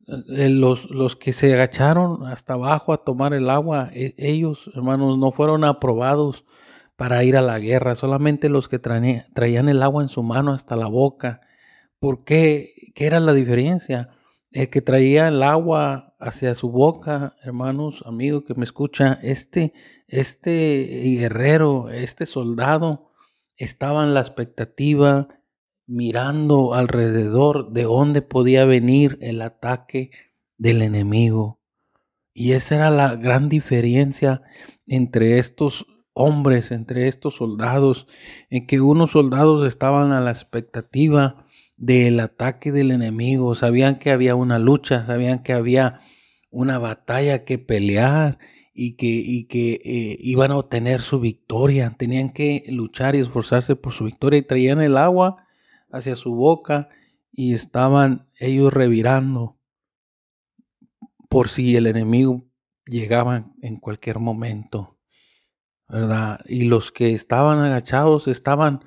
Eh, 0.08 0.50
los, 0.50 0.90
los, 0.90 1.16
que 1.16 1.32
se 1.32 1.54
agacharon 1.54 2.26
hasta 2.26 2.54
abajo 2.54 2.92
a 2.92 3.04
tomar 3.04 3.34
el 3.34 3.50
agua, 3.50 3.90
e, 3.94 4.16
ellos, 4.18 4.70
hermanos, 4.74 5.18
no 5.18 5.32
fueron 5.32 5.64
aprobados 5.64 6.46
para 6.96 7.24
ir 7.24 7.38
a 7.38 7.42
la 7.42 7.60
guerra, 7.60 7.96
solamente 7.96 8.50
los 8.50 8.70
que 8.70 8.80
traían 8.80 9.70
el 9.70 9.82
agua 9.84 10.04
en 10.04 10.10
su 10.10 10.24
mano 10.24 10.54
hasta 10.54 10.76
la 10.76 10.88
boca. 10.88 11.42
¿Por 12.00 12.24
qué? 12.24 12.92
¿Qué 12.96 13.06
era 13.06 13.20
la 13.20 13.34
diferencia? 13.34 14.10
El 14.52 14.70
que 14.70 14.82
traía 14.82 15.28
el 15.28 15.42
agua 15.42 16.16
hacia 16.20 16.54
su 16.54 16.70
boca, 16.70 17.36
hermanos, 17.42 18.04
amigos 18.06 18.44
que 18.46 18.54
me 18.54 18.66
escucha, 18.66 19.20
este, 19.24 19.74
este 20.08 21.18
guerrero, 21.20 21.90
este 21.90 22.26
soldado, 22.26 23.10
estaba 23.58 24.04
en 24.04 24.14
la 24.14 24.20
expectativa, 24.20 25.28
mirando 25.86 26.74
alrededor 26.74 27.72
de 27.72 27.84
dónde 27.84 28.22
podía 28.22 28.66
venir 28.66 29.18
el 29.22 29.42
ataque 29.42 30.12
del 30.58 30.82
enemigo. 30.82 31.60
Y 32.34 32.54
esa 32.54 32.76
era 32.76 32.90
la 32.90 33.16
gran 33.16 33.50
diferencia 33.50 34.42
entre 34.88 35.40
estos 35.40 35.86
hombres, 36.14 36.72
entre 36.72 37.08
estos 37.08 37.36
soldados, 37.36 38.08
en 38.50 38.68
que 38.68 38.82
unos 38.82 39.12
soldados 39.12 39.66
estaban 39.66 40.12
a 40.12 40.22
la 40.22 40.32
expectativa 40.32 41.46
del 41.78 42.20
ataque 42.20 42.72
del 42.72 42.92
enemigo, 42.92 43.56
sabían 43.56 44.00
que 44.00 44.12
había 44.12 44.36
una 44.36 44.60
lucha, 44.60 45.06
sabían 45.06 45.44
que 45.44 45.54
había 45.54 46.02
una 46.50 46.78
batalla 46.78 47.46
que 47.46 47.58
pelear 47.58 48.38
y 48.74 48.96
que, 48.96 49.82
eh, 49.84 50.18
iban 50.20 50.52
a 50.52 50.58
obtener 50.58 51.02
su 51.02 51.20
victoria, 51.20 51.96
tenían 51.98 52.32
que 52.32 52.64
luchar 52.70 53.16
y 53.16 53.20
esforzarse 53.20 53.76
por 53.76 53.94
su 53.94 54.06
victoria 54.06 54.40
y 54.40 54.44
traían 54.48 54.82
el 54.82 54.98
agua 54.98 55.46
hacia 55.92 56.16
su 56.16 56.34
boca 56.34 56.90
y 57.32 57.54
estaban 57.54 58.28
ellos 58.40 58.74
revirando 58.74 59.58
por 61.30 61.50
si 61.50 61.76
el 61.76 61.88
enemigo 61.88 62.46
llegaba 62.86 63.52
en 63.62 63.78
cualquier 63.78 64.20
momento. 64.20 64.93
Y 66.48 66.66
los 66.66 66.92
que 66.92 67.14
estaban 67.14 67.60
agachados 67.60 68.28
estaban 68.28 68.82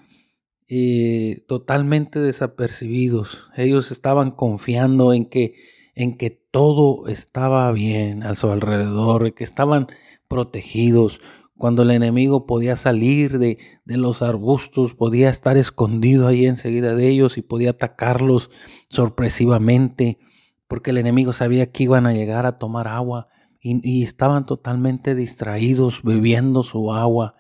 eh, 0.69 1.45
totalmente 1.47 2.19
desapercibidos. 2.19 3.45
Ellos 3.57 3.93
estaban 3.93 4.33
confiando 4.33 5.13
en 5.13 5.27
que, 5.27 5.55
en 5.95 6.17
que 6.17 6.31
todo 6.31 7.07
estaba 7.07 7.71
bien 7.71 8.25
a 8.25 8.35
su 8.35 8.51
alrededor, 8.51 9.33
que 9.35 9.45
estaban 9.45 9.87
protegidos. 10.27 11.21
Cuando 11.57 11.83
el 11.83 11.93
enemigo 11.93 12.47
podía 12.47 12.75
salir 12.75 13.39
de, 13.39 13.59
de 13.85 13.97
los 13.97 14.23
arbustos, 14.23 14.95
podía 14.95 15.31
estar 15.31 15.57
escondido 15.57 16.27
ahí 16.27 16.47
enseguida 16.47 16.95
de 16.95 17.09
ellos 17.09 17.39
y 17.39 17.43
podía 17.43 17.71
atacarlos 17.71 18.51
sorpresivamente, 18.91 20.19
porque 20.67 20.91
el 20.91 20.99
enemigo 20.99 21.33
sabía 21.33 21.71
que 21.71 21.85
iban 21.85 22.07
a 22.07 22.13
llegar 22.13 22.45
a 22.45 22.59
tomar 22.59 22.89
agua 22.89 23.29
y, 23.67 24.03
estaban 24.03 24.47
totalmente 24.47 25.15
distraídos 25.15 26.03
bebiendo 26.03 26.63
su 26.63 26.93
agua. 26.93 27.35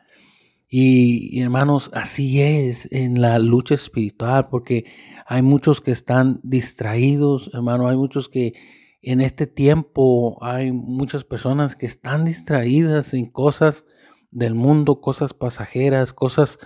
Y, 0.69 1.41
hermanos, 1.41 1.91
así 1.95 2.41
es 2.41 2.89
en 2.91 3.21
la 3.21 3.39
lucha 3.39 3.75
espiritual, 3.75 4.49
porque 4.49 4.85
hay 5.27 5.43
muchos 5.43 5.81
que 5.81 5.93
están 5.93 6.41
distraídos, 6.43 7.51
hermano, 7.55 7.89
hay 7.89 7.97
muchos 7.97 8.29
que 8.29 8.55
en 9.03 9.21
este 9.21 9.47
tiempo 9.47 10.39
hay 10.43 10.73
muchas 10.73 11.23
personas 11.23 11.77
que 11.77 11.87
están 11.87 12.25
distraídas 12.25 13.15
en 13.15 13.27
cosas 13.27 13.87
del 14.33 14.55
mundo, 14.55 15.01
cosas 15.01 15.33
pasajeras, 15.33 16.13
cosas 16.13 16.59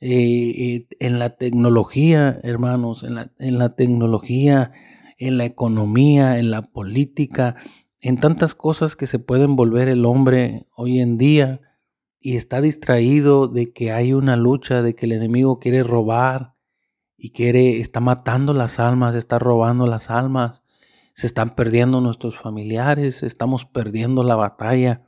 eh, 0.00 0.10
eh, 0.10 0.86
en 0.98 1.20
la 1.20 1.36
tecnología, 1.36 2.40
hermanos, 2.42 3.04
en 3.04 3.14
la, 3.14 3.32
en 3.38 3.58
la 3.58 3.76
tecnología, 3.76 4.72
en 5.18 5.38
la 5.38 5.44
economía, 5.44 6.38
en 6.38 6.50
la 6.50 6.62
política, 6.62 7.56
en 8.04 8.18
tantas 8.18 8.54
cosas 8.54 8.96
que 8.96 9.06
se 9.06 9.18
pueden 9.18 9.56
volver 9.56 9.88
el 9.88 10.04
hombre 10.04 10.66
hoy 10.76 11.00
en 11.00 11.16
día 11.16 11.62
y 12.20 12.36
está 12.36 12.60
distraído 12.60 13.48
de 13.48 13.72
que 13.72 13.92
hay 13.92 14.12
una 14.12 14.36
lucha, 14.36 14.82
de 14.82 14.94
que 14.94 15.06
el 15.06 15.12
enemigo 15.12 15.58
quiere 15.58 15.82
robar 15.82 16.52
y 17.16 17.30
quiere, 17.30 17.80
está 17.80 18.00
matando 18.00 18.52
las 18.52 18.78
almas, 18.78 19.14
está 19.14 19.38
robando 19.38 19.86
las 19.86 20.10
almas, 20.10 20.62
se 21.14 21.26
están 21.26 21.54
perdiendo 21.54 22.02
nuestros 22.02 22.36
familiares, 22.36 23.22
estamos 23.22 23.64
perdiendo 23.64 24.22
la 24.22 24.36
batalla 24.36 25.06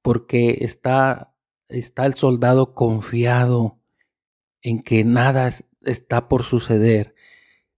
porque 0.00 0.60
está, 0.62 1.34
está 1.68 2.06
el 2.06 2.14
soldado 2.14 2.72
confiado 2.72 3.76
en 4.62 4.82
que 4.82 5.04
nada 5.04 5.50
está 5.82 6.26
por 6.26 6.44
suceder. 6.44 7.14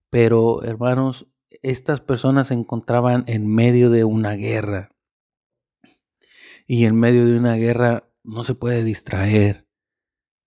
Pero 0.08 0.62
hermanos, 0.62 1.26
estas 1.62 2.00
personas 2.00 2.48
se 2.48 2.54
encontraban 2.54 3.24
en 3.28 3.46
medio 3.46 3.88
de 3.90 4.04
una 4.04 4.32
guerra. 4.32 4.94
Y 6.66 6.84
en 6.84 6.96
medio 6.96 7.24
de 7.24 7.38
una 7.38 7.54
guerra 7.54 8.10
no 8.24 8.42
se 8.42 8.54
puede 8.54 8.82
distraer. 8.82 9.68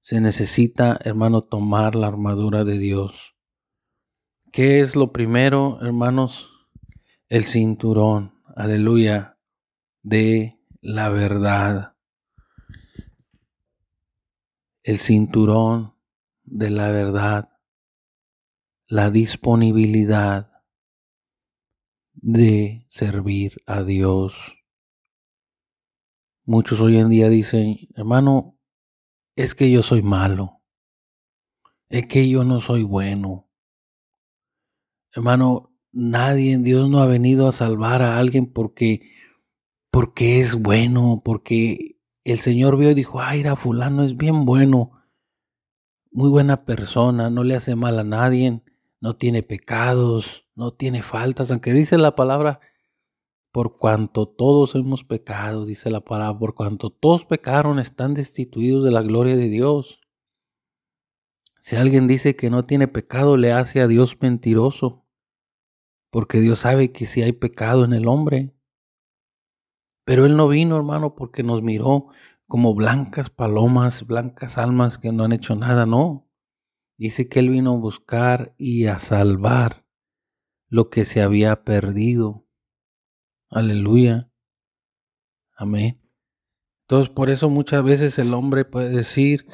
Se 0.01 0.21
necesita, 0.21 0.99
hermano, 1.03 1.43
tomar 1.43 1.95
la 1.95 2.07
armadura 2.07 2.63
de 2.63 2.77
Dios. 2.77 3.35
¿Qué 4.51 4.81
es 4.81 4.95
lo 4.95 5.11
primero, 5.11 5.79
hermanos? 5.81 6.51
El 7.27 7.43
cinturón, 7.43 8.41
aleluya, 8.55 9.39
de 10.03 10.59
la 10.81 11.09
verdad. 11.09 11.95
El 14.83 14.97
cinturón 14.97 15.95
de 16.43 16.69
la 16.69 16.89
verdad. 16.91 17.49
La 18.87 19.09
disponibilidad 19.09 20.54
de 22.25 22.83
servir 22.87 23.61
a 23.67 23.83
Dios. 23.83 24.57
Muchos 26.43 26.81
hoy 26.81 26.97
en 26.97 27.09
día 27.09 27.29
dicen, 27.29 27.77
hermano, 27.93 28.57
es 29.35 29.53
que 29.53 29.69
yo 29.69 29.83
soy 29.83 30.01
malo, 30.01 30.63
es 31.87 32.07
que 32.07 32.27
yo 32.27 32.43
no 32.43 32.61
soy 32.61 32.81
bueno. 32.81 33.47
Hermano, 35.13 35.71
nadie 35.91 36.53
en 36.53 36.63
Dios 36.63 36.89
no 36.89 36.99
ha 36.99 37.05
venido 37.05 37.47
a 37.47 37.51
salvar 37.51 38.01
a 38.01 38.17
alguien 38.17 38.51
porque 38.51 39.11
porque 39.91 40.39
es 40.39 40.55
bueno, 40.55 41.21
porque 41.23 41.99
el 42.23 42.39
Señor 42.39 42.75
vio 42.77 42.89
y 42.89 42.95
dijo, 42.95 43.21
ay, 43.21 43.41
era 43.41 43.55
fulano 43.55 44.03
es 44.03 44.17
bien 44.17 44.45
bueno, 44.45 44.91
muy 46.11 46.29
buena 46.29 46.65
persona, 46.65 47.29
no 47.29 47.43
le 47.43 47.55
hace 47.55 47.75
mal 47.75 47.99
a 47.99 48.03
nadie, 48.03 48.63
no 49.05 49.15
tiene 49.15 49.43
pecados, 49.43 50.47
no 50.55 50.73
tiene 50.73 51.03
faltas, 51.03 51.51
aunque 51.51 51.73
dice 51.73 51.95
la 51.99 52.15
palabra, 52.15 52.59
por 53.51 53.77
cuanto 53.77 54.27
todos 54.27 54.73
hemos 54.73 55.03
pecado, 55.03 55.67
dice 55.67 55.91
la 55.91 56.01
palabra, 56.01 56.39
por 56.39 56.55
cuanto 56.55 56.89
todos 56.89 57.23
pecaron, 57.23 57.77
están 57.77 58.15
destituidos 58.15 58.83
de 58.83 58.89
la 58.89 59.03
gloria 59.03 59.35
de 59.35 59.47
Dios. 59.47 60.01
Si 61.61 61.75
alguien 61.75 62.07
dice 62.07 62.35
que 62.35 62.49
no 62.49 62.65
tiene 62.65 62.87
pecado, 62.87 63.37
le 63.37 63.51
hace 63.53 63.79
a 63.79 63.87
Dios 63.87 64.17
mentiroso, 64.21 65.05
porque 66.09 66.39
Dios 66.39 66.61
sabe 66.61 66.91
que 66.91 67.05
si 67.05 67.21
hay 67.21 67.33
pecado 67.33 67.85
en 67.85 67.93
el 67.93 68.07
hombre. 68.07 68.55
Pero 70.03 70.25
Él 70.25 70.35
no 70.35 70.47
vino, 70.47 70.77
hermano, 70.77 71.13
porque 71.13 71.43
nos 71.43 71.61
miró 71.61 72.07
como 72.47 72.73
blancas 72.73 73.29
palomas, 73.29 74.07
blancas 74.07 74.57
almas 74.57 74.97
que 74.97 75.11
no 75.11 75.25
han 75.25 75.31
hecho 75.31 75.55
nada, 75.55 75.85
no. 75.85 76.24
Dice 76.97 77.27
que 77.27 77.39
Él 77.39 77.49
vino 77.49 77.73
a 77.73 77.79
buscar 77.79 78.53
y 78.57 78.85
a 78.85 78.99
salvar 78.99 79.85
lo 80.67 80.89
que 80.89 81.05
se 81.05 81.21
había 81.21 81.63
perdido. 81.63 82.45
Aleluya. 83.49 84.29
Amén. 85.55 86.01
Entonces, 86.87 87.09
por 87.09 87.29
eso 87.29 87.49
muchas 87.49 87.83
veces 87.83 88.19
el 88.19 88.33
hombre 88.33 88.65
puede 88.65 88.89
decir, 88.89 89.47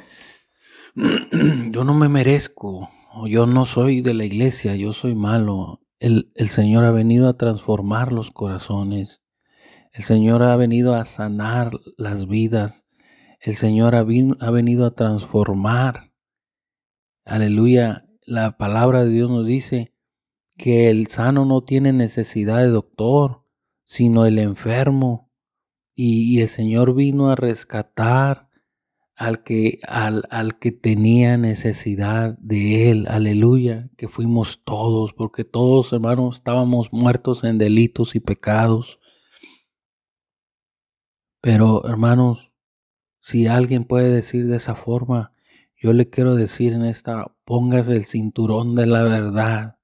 yo 1.72 1.84
no 1.84 1.94
me 1.94 2.10
merezco, 2.10 2.90
o 3.14 3.28
yo 3.28 3.46
no 3.46 3.66
soy 3.66 4.02
de 4.02 4.14
la 4.14 4.26
iglesia, 4.26 4.76
yo 4.76 4.94
soy 4.94 5.16
malo. 5.16 5.82
El, 6.00 6.32
Señor 6.48 6.84
ha 6.84 6.92
venido 6.92 7.30
a 7.30 7.38
transformar 7.38 8.12
los 8.12 8.32
corazones. 8.32 9.22
El 9.94 10.04
Señor 10.04 10.44
ha 10.44 10.56
venido 10.56 10.96
a 10.96 11.06
sanar 11.06 11.80
las 11.98 12.28
vidas. 12.28 12.88
El 13.40 13.54
Señor 13.56 13.96
ha, 13.96 14.00
ha 14.00 14.52
venido 14.52 14.86
a 14.86 14.96
transformar. 14.96 16.11
Aleluya. 17.32 18.10
La 18.26 18.58
palabra 18.58 19.06
de 19.06 19.12
Dios 19.12 19.30
nos 19.30 19.46
dice 19.46 19.94
que 20.58 20.90
el 20.90 21.08
sano 21.08 21.46
no 21.46 21.64
tiene 21.64 21.94
necesidad 21.94 22.58
de 22.58 22.68
doctor, 22.68 23.46
sino 23.86 24.26
el 24.26 24.38
enfermo. 24.38 25.32
Y, 25.96 26.42
el 26.42 26.50
Señor 26.50 26.94
vino 26.94 27.30
a 27.30 27.38
rescatar 27.38 28.50
al 29.16 29.44
que, 29.44 29.80
al, 29.88 30.26
al 30.30 30.60
que 30.60 30.74
tenía 30.74 31.38
necesidad 31.38 32.38
de 32.40 32.92
Él. 32.92 33.08
Aleluya, 33.08 33.90
que 33.96 34.10
fuimos 34.10 34.62
todos, 34.66 35.14
porque 35.14 35.46
todos, 35.46 35.94
hermanos, 35.94 36.36
estábamos 36.36 36.92
muertos 36.92 37.46
en 37.46 37.58
delitos 37.58 38.14
y 38.14 38.20
pecados. 38.20 39.00
Pero, 41.40 41.88
hermanos, 41.88 42.52
si 43.20 43.48
alguien 43.48 43.86
puede 43.86 44.10
decir 44.10 44.48
de 44.48 44.58
esa 44.58 44.76
forma, 44.76 45.31
yo 45.82 45.94
le 45.94 46.10
quiero 46.10 46.36
decir 46.36 46.74
en 46.74 46.86
esta, 46.86 47.36
póngase 47.44 47.96
el 47.96 48.06
cinturón 48.06 48.76
de 48.76 48.86
la 48.86 49.02
verdad. 49.02 49.80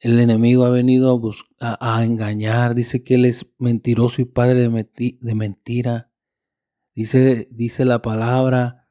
El 0.00 0.18
enemigo 0.18 0.64
ha 0.64 0.70
venido 0.70 1.20
a, 1.60 1.98
a, 1.98 2.04
engañar, 2.04 2.74
dice 2.74 3.04
que 3.04 3.14
él 3.14 3.26
es 3.26 3.46
mentiroso 3.58 4.20
y 4.20 4.24
padre 4.24 4.68
de, 4.68 5.18
de 5.20 5.34
mentira. 5.36 6.10
Dice, 6.96 7.46
dice 7.52 7.84
la 7.84 8.02
palabra 8.02 8.88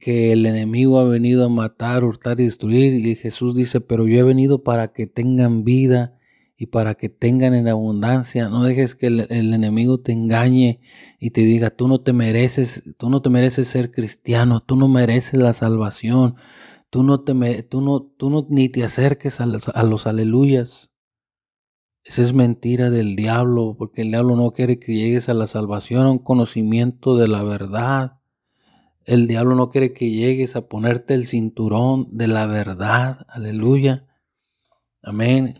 que 0.00 0.32
el 0.32 0.46
enemigo 0.46 0.98
ha 0.98 1.04
venido 1.04 1.44
a 1.44 1.50
matar, 1.50 2.04
hurtar 2.04 2.40
y 2.40 2.44
destruir. 2.44 2.94
Y 3.06 3.14
Jesús 3.14 3.54
dice, 3.54 3.82
pero 3.82 4.06
yo 4.06 4.18
he 4.18 4.22
venido 4.22 4.62
para 4.62 4.94
que 4.94 5.06
tengan 5.06 5.62
vida 5.62 6.18
y 6.62 6.66
para 6.66 6.94
que 6.94 7.08
tengan 7.08 7.54
en 7.54 7.66
abundancia. 7.66 8.48
No 8.48 8.62
dejes 8.62 8.94
que 8.94 9.08
el, 9.08 9.26
enemigo 9.30 9.98
te 9.98 10.12
engañe 10.12 10.78
y 11.18 11.30
te 11.30 11.40
diga, 11.40 11.70
tú 11.70 11.88
no 11.88 12.02
te 12.02 12.12
mereces, 12.12 12.84
tú 12.98 13.10
no 13.10 13.20
te 13.20 13.30
mereces 13.30 13.66
ser 13.66 13.90
cristiano, 13.90 14.62
tú 14.62 14.76
no 14.76 14.86
mereces 14.86 15.40
la 15.40 15.54
salvación, 15.54 16.36
tú 16.88 17.02
no 17.02 17.24
te, 17.24 17.64
tú 17.64 17.80
no, 17.80 18.02
tú 18.02 18.30
no 18.30 18.46
ni 18.48 18.68
te 18.68 18.84
acerques 18.84 19.40
a 19.40 19.46
los, 19.46 19.70
a 19.70 19.82
los 19.82 20.06
aleluyas. 20.06 20.92
Esa 22.04 22.22
es 22.22 22.32
mentira 22.32 22.90
del 22.90 23.16
diablo, 23.16 23.74
porque 23.76 24.02
el 24.02 24.10
diablo 24.10 24.36
no 24.36 24.52
quiere 24.52 24.78
que 24.78 24.94
llegues 24.94 25.28
a 25.28 25.34
la 25.34 25.48
salvación, 25.48 26.06
a 26.06 26.12
un 26.12 26.20
conocimiento 26.20 27.16
de 27.16 27.26
la 27.26 27.42
verdad. 27.42 28.20
El 29.04 29.26
diablo 29.26 29.56
no 29.56 29.68
quiere 29.68 29.92
que 29.92 30.10
llegues 30.10 30.54
a 30.54 30.68
ponerte 30.68 31.14
el 31.14 31.26
cinturón 31.26 32.06
de 32.12 32.28
la 32.28 32.46
verdad. 32.46 33.26
Aleluya. 33.28 34.06
Amén. 35.02 35.58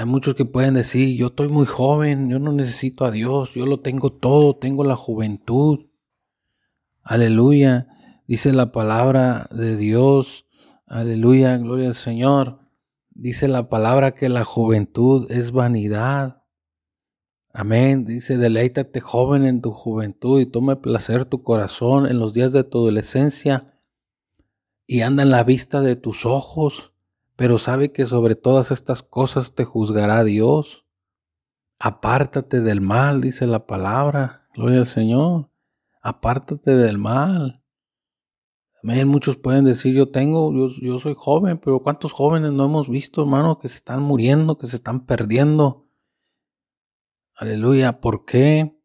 Hay 0.00 0.06
muchos 0.06 0.34
que 0.34 0.46
pueden 0.46 0.72
decir, 0.72 1.14
yo 1.14 1.26
estoy 1.26 1.48
muy 1.48 1.66
joven, 1.66 2.30
yo 2.30 2.38
no 2.38 2.52
necesito 2.52 3.04
a 3.04 3.10
Dios, 3.10 3.52
yo 3.52 3.66
lo 3.66 3.80
tengo 3.80 4.10
todo, 4.10 4.56
tengo 4.56 4.82
la 4.82 4.96
juventud. 4.96 5.90
Aleluya. 7.02 7.86
Dice 8.26 8.54
la 8.54 8.72
palabra 8.72 9.50
de 9.52 9.76
Dios. 9.76 10.46
Aleluya, 10.86 11.54
gloria 11.58 11.88
al 11.88 11.94
Señor. 11.94 12.60
Dice 13.10 13.46
la 13.46 13.68
palabra 13.68 14.14
que 14.14 14.30
la 14.30 14.42
juventud 14.42 15.30
es 15.30 15.52
vanidad. 15.52 16.44
Amén. 17.52 18.06
Dice, 18.06 18.38
deleítate 18.38 19.00
joven 19.00 19.44
en 19.44 19.60
tu 19.60 19.70
juventud 19.70 20.40
y 20.40 20.46
tome 20.46 20.76
placer 20.76 21.26
tu 21.26 21.42
corazón 21.42 22.06
en 22.06 22.18
los 22.18 22.32
días 22.32 22.52
de 22.54 22.64
tu 22.64 22.78
adolescencia 22.78 23.74
y 24.86 25.02
anda 25.02 25.24
en 25.24 25.30
la 25.30 25.44
vista 25.44 25.82
de 25.82 25.96
tus 25.96 26.24
ojos, 26.24 26.89
pero 27.40 27.56
sabe 27.56 27.90
que 27.90 28.04
sobre 28.04 28.34
todas 28.34 28.70
estas 28.70 29.02
cosas 29.02 29.54
te 29.54 29.64
juzgará 29.64 30.24
Dios. 30.24 30.84
Apártate 31.78 32.60
del 32.60 32.82
mal, 32.82 33.22
dice 33.22 33.46
la 33.46 33.64
palabra. 33.64 34.46
Gloria 34.54 34.80
al 34.80 34.86
Señor. 34.86 35.48
Apártate 36.02 36.72
del 36.72 36.98
mal. 36.98 37.64
Amén. 38.82 39.08
Muchos 39.08 39.38
pueden 39.38 39.64
decir, 39.64 39.94
yo 39.94 40.10
tengo, 40.10 40.52
yo, 40.52 40.68
yo, 40.82 40.98
soy 40.98 41.14
joven, 41.16 41.56
pero 41.56 41.80
¿cuántos 41.80 42.12
jóvenes 42.12 42.52
no 42.52 42.66
hemos 42.66 42.90
visto, 42.90 43.22
hermano, 43.22 43.58
que 43.58 43.68
se 43.68 43.76
están 43.76 44.02
muriendo, 44.02 44.58
que 44.58 44.66
se 44.66 44.76
están 44.76 45.06
perdiendo? 45.06 45.88
Aleluya. 47.34 48.02
¿Por 48.02 48.26
qué? 48.26 48.78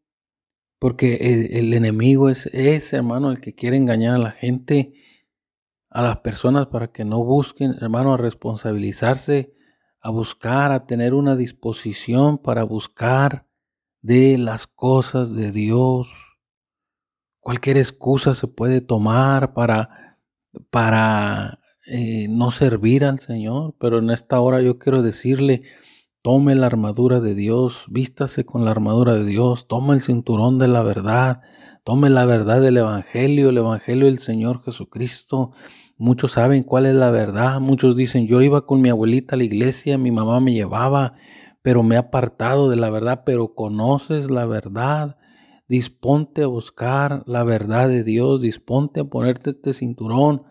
Porque 0.78 1.16
el, 1.16 1.54
el 1.54 1.74
enemigo 1.74 2.30
es 2.30 2.46
ese, 2.54 2.96
hermano, 2.96 3.30
el 3.32 3.38
que 3.38 3.54
quiere 3.54 3.76
engañar 3.76 4.14
a 4.14 4.18
la 4.18 4.30
gente, 4.30 4.94
a 5.90 6.02
las 6.02 6.18
personas 6.18 6.66
para 6.66 6.88
que 6.88 7.04
no 7.04 7.24
busquen, 7.24 7.76
hermano, 7.80 8.14
a 8.14 8.16
responsabilizarse, 8.16 9.54
a 10.00 10.10
buscar, 10.10 10.72
a 10.72 10.86
tener 10.86 11.14
una 11.14 11.36
disposición 11.36 12.38
para 12.38 12.64
buscar 12.64 13.46
de 14.02 14.38
las 14.38 14.66
cosas 14.66 15.34
de 15.34 15.52
Dios. 15.52 16.38
Cualquier 17.40 17.76
excusa 17.76 18.34
se 18.34 18.46
puede 18.46 18.80
tomar 18.80 19.54
para, 19.54 20.18
para 20.70 21.60
eh, 21.86 22.26
no 22.28 22.50
servir 22.50 23.04
al 23.04 23.18
Señor, 23.18 23.74
pero 23.78 23.98
en 23.98 24.10
esta 24.10 24.40
hora 24.40 24.60
yo 24.60 24.78
quiero 24.78 25.02
decirle, 25.02 25.62
tome 26.26 26.56
la 26.56 26.66
armadura 26.66 27.20
de 27.20 27.36
Dios, 27.36 27.84
vístase 27.88 28.44
con 28.44 28.64
la 28.64 28.72
armadura 28.72 29.14
de 29.14 29.24
Dios, 29.24 29.68
tome 29.68 29.94
el 29.94 30.00
cinturón 30.00 30.58
de 30.58 30.66
la 30.66 30.82
verdad, 30.82 31.40
tome 31.84 32.10
la 32.10 32.24
verdad 32.24 32.60
del 32.60 32.78
Evangelio, 32.78 33.50
el 33.50 33.58
Evangelio 33.58 34.06
del 34.06 34.18
Señor 34.18 34.60
Jesucristo. 34.64 35.52
Muchos 35.96 36.32
saben 36.32 36.64
cuál 36.64 36.86
es 36.86 36.96
la 36.96 37.12
verdad, 37.12 37.60
muchos 37.60 37.94
dicen, 37.94 38.26
yo 38.26 38.42
iba 38.42 38.66
con 38.66 38.80
mi 38.80 38.88
abuelita 38.88 39.36
a 39.36 39.38
la 39.38 39.44
iglesia, 39.44 39.98
mi 39.98 40.10
mamá 40.10 40.40
me 40.40 40.52
llevaba, 40.52 41.14
pero 41.62 41.84
me 41.84 41.94
he 41.94 41.98
apartado 41.98 42.70
de 42.70 42.74
la 42.74 42.90
verdad, 42.90 43.22
pero 43.24 43.54
conoces 43.54 44.28
la 44.28 44.46
verdad 44.46 45.18
disponte 45.68 46.42
a 46.42 46.48
buscar 46.48 47.22
la 47.26 47.44
verdad 47.44 47.88
de 47.88 48.02
Dios, 48.02 48.42
disponte 48.42 48.98
a 48.98 49.04
ponerte 49.04 49.50
este 49.50 49.72
cinturón 49.72 50.42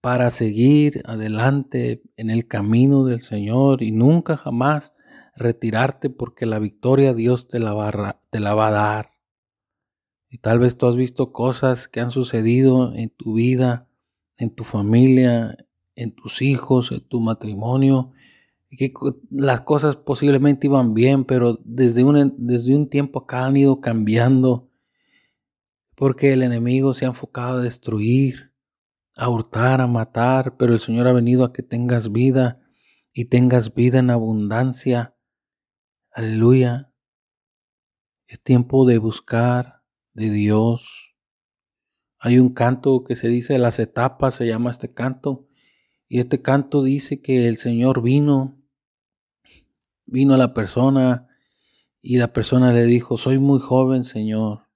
para 0.00 0.30
seguir 0.30 1.02
adelante 1.04 2.00
en 2.16 2.30
el 2.30 2.46
camino 2.46 3.04
del 3.04 3.22
Señor 3.22 3.82
y 3.82 3.90
nunca 3.90 4.36
jamás 4.36 4.94
retirarte 5.36 6.10
porque 6.10 6.46
la 6.46 6.58
victoria 6.58 7.14
Dios 7.14 7.48
te 7.48 7.58
la 7.58 7.72
va, 7.72 8.20
te 8.30 8.40
la 8.40 8.54
va 8.54 8.68
a 8.68 8.72
dar. 8.72 9.10
Y 10.28 10.38
tal 10.38 10.58
vez 10.58 10.76
tú 10.76 10.86
has 10.86 10.96
visto 10.96 11.32
cosas 11.32 11.88
que 11.88 12.00
han 12.00 12.10
sucedido 12.10 12.94
en 12.94 13.10
tu 13.10 13.34
vida, 13.34 13.88
en 14.36 14.50
tu 14.54 14.64
familia, 14.64 15.56
en 15.96 16.14
tus 16.14 16.40
hijos, 16.40 16.92
en 16.92 17.00
tu 17.00 17.20
matrimonio, 17.20 18.12
que 18.70 18.92
las 19.30 19.62
cosas 19.62 19.96
posiblemente 19.96 20.68
iban 20.68 20.94
bien, 20.94 21.24
pero 21.24 21.58
desde 21.64 22.04
un, 22.04 22.34
desde 22.38 22.76
un 22.76 22.88
tiempo 22.88 23.20
acá 23.20 23.46
han 23.46 23.56
ido 23.56 23.80
cambiando, 23.80 24.70
porque 25.96 26.32
el 26.32 26.42
enemigo 26.42 26.94
se 26.94 27.04
ha 27.04 27.08
enfocado 27.08 27.58
a 27.58 27.62
destruir, 27.62 28.52
a 29.16 29.28
hurtar, 29.28 29.80
a 29.80 29.86
matar, 29.86 30.56
pero 30.56 30.72
el 30.72 30.80
Señor 30.80 31.08
ha 31.08 31.12
venido 31.12 31.44
a 31.44 31.52
que 31.52 31.62
tengas 31.62 32.12
vida 32.12 32.60
y 33.12 33.26
tengas 33.26 33.74
vida 33.74 33.98
en 33.98 34.10
abundancia. 34.10 35.14
Aleluya. 36.12 36.92
Es 38.26 38.42
tiempo 38.42 38.86
de 38.86 38.98
buscar 38.98 39.82
de 40.12 40.30
Dios. 40.30 41.16
Hay 42.18 42.38
un 42.38 42.54
canto 42.54 43.04
que 43.04 43.16
se 43.16 43.28
dice 43.28 43.58
las 43.58 43.78
etapas, 43.78 44.34
se 44.34 44.46
llama 44.46 44.70
este 44.70 44.92
canto. 44.92 45.48
Y 46.08 46.20
este 46.20 46.42
canto 46.42 46.82
dice 46.82 47.22
que 47.22 47.48
el 47.48 47.56
Señor 47.56 48.02
vino 48.02 48.60
Vino 50.12 50.36
la 50.36 50.54
persona 50.54 51.28
y 52.02 52.18
la 52.18 52.32
persona 52.32 52.72
le 52.72 52.84
dijo, 52.84 53.16
soy 53.16 53.38
muy 53.38 53.60
joven, 53.60 54.02
Señor. 54.02 54.66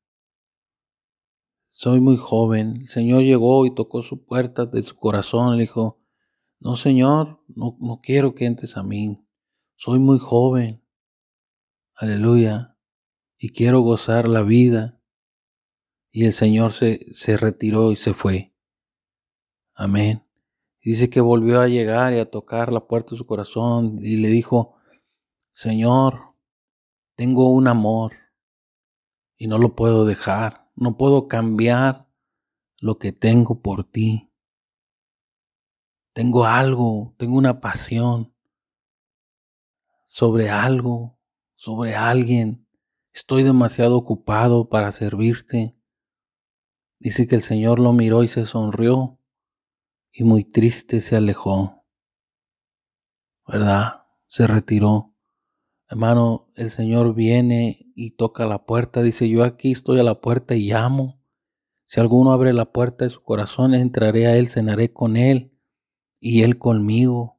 Soy 1.71 2.01
muy 2.01 2.17
joven. 2.17 2.83
El 2.83 2.89
Señor 2.89 3.25
llegó 3.25 3.67
y 3.67 3.75
tocó 3.75 4.03
su 4.03 4.25
puerta 4.25 4.65
de 4.65 4.81
su 4.85 4.95
corazón. 4.95 5.57
Le 5.57 5.63
dijo, 5.63 5.99
no, 6.61 6.77
Señor, 6.77 7.43
no, 7.49 7.77
no 7.81 8.01
quiero 8.01 8.37
que 8.37 8.47
entres 8.47 8.77
a 8.77 8.85
mí. 8.85 9.27
Soy 9.75 9.99
muy 9.99 10.21
joven. 10.21 10.84
Aleluya. 11.95 12.77
Y 13.39 13.51
quiero 13.51 13.81
gozar 13.81 14.29
la 14.29 14.43
vida. 14.43 15.01
Y 16.11 16.25
el 16.25 16.33
Señor 16.33 16.73
se, 16.73 17.07
se 17.13 17.37
retiró 17.37 17.93
y 17.93 17.97
se 17.97 18.15
fue. 18.15 18.55
Amén. 19.75 20.25
Dice 20.83 21.09
que 21.09 21.21
volvió 21.21 21.61
a 21.61 21.69
llegar 21.69 22.13
y 22.13 22.19
a 22.19 22.31
tocar 22.31 22.73
la 22.73 22.87
puerta 22.87 23.13
de 23.13 23.17
su 23.17 23.27
corazón 23.27 23.99
y 24.01 24.17
le 24.17 24.29
dijo, 24.29 24.77
Señor, 25.53 26.35
tengo 27.17 27.51
un 27.51 27.69
amor 27.69 28.13
y 29.37 29.47
no 29.47 29.59
lo 29.59 29.75
puedo 29.75 30.05
dejar, 30.05 30.69
no 30.75 30.97
puedo 30.97 31.27
cambiar 31.27 32.09
lo 32.79 32.99
que 32.99 33.13
tengo 33.13 33.63
por 33.63 33.91
ti. 33.91 34.31
Tengo 36.13 36.45
algo, 36.45 37.15
tengo 37.17 37.39
una 37.39 37.61
pasión 37.61 38.35
sobre 40.05 40.51
algo, 40.51 41.19
sobre 41.65 41.95
alguien. 41.95 42.69
Estoy 43.15 43.43
demasiado 43.43 43.97
ocupado 43.97 44.69
para 44.69 44.93
servirte. 44.93 45.75
Dice 46.99 47.27
que 47.27 47.37
el 47.37 47.41
Señor 47.41 47.79
lo 47.79 47.95
miró 47.95 48.23
y 48.23 48.29
se 48.29 48.45
sonrió 48.45 49.19
y 50.13 50.25
muy 50.25 50.45
triste 50.45 51.01
se 51.01 51.17
alejó. 51.17 51.87
¿Verdad? 53.47 54.05
Se 54.27 54.47
retiró. 54.47 55.15
Hermano, 55.89 56.53
el 56.55 56.69
Señor 56.69 57.15
viene 57.15 57.91
y 57.95 58.11
toca 58.11 58.45
la 58.45 58.67
puerta. 58.67 59.03
Dice, 59.03 59.31
yo 59.31 59.43
aquí 59.43 59.73
estoy 59.73 59.99
a 60.01 60.03
la 60.03 60.21
puerta 60.21 60.55
y 60.57 60.69
llamo. 60.69 61.19
Si 61.87 61.99
alguno 61.99 62.33
abre 62.33 62.53
la 62.53 62.73
puerta 62.73 63.07
de 63.07 63.11
su 63.11 63.23
corazón, 63.23 63.73
entraré 63.73 64.27
a 64.27 64.37
Él, 64.37 64.49
cenaré 64.49 64.93
con 64.93 65.17
Él 65.17 65.59
y 66.21 66.43
Él 66.43 66.59
conmigo. 66.59 67.34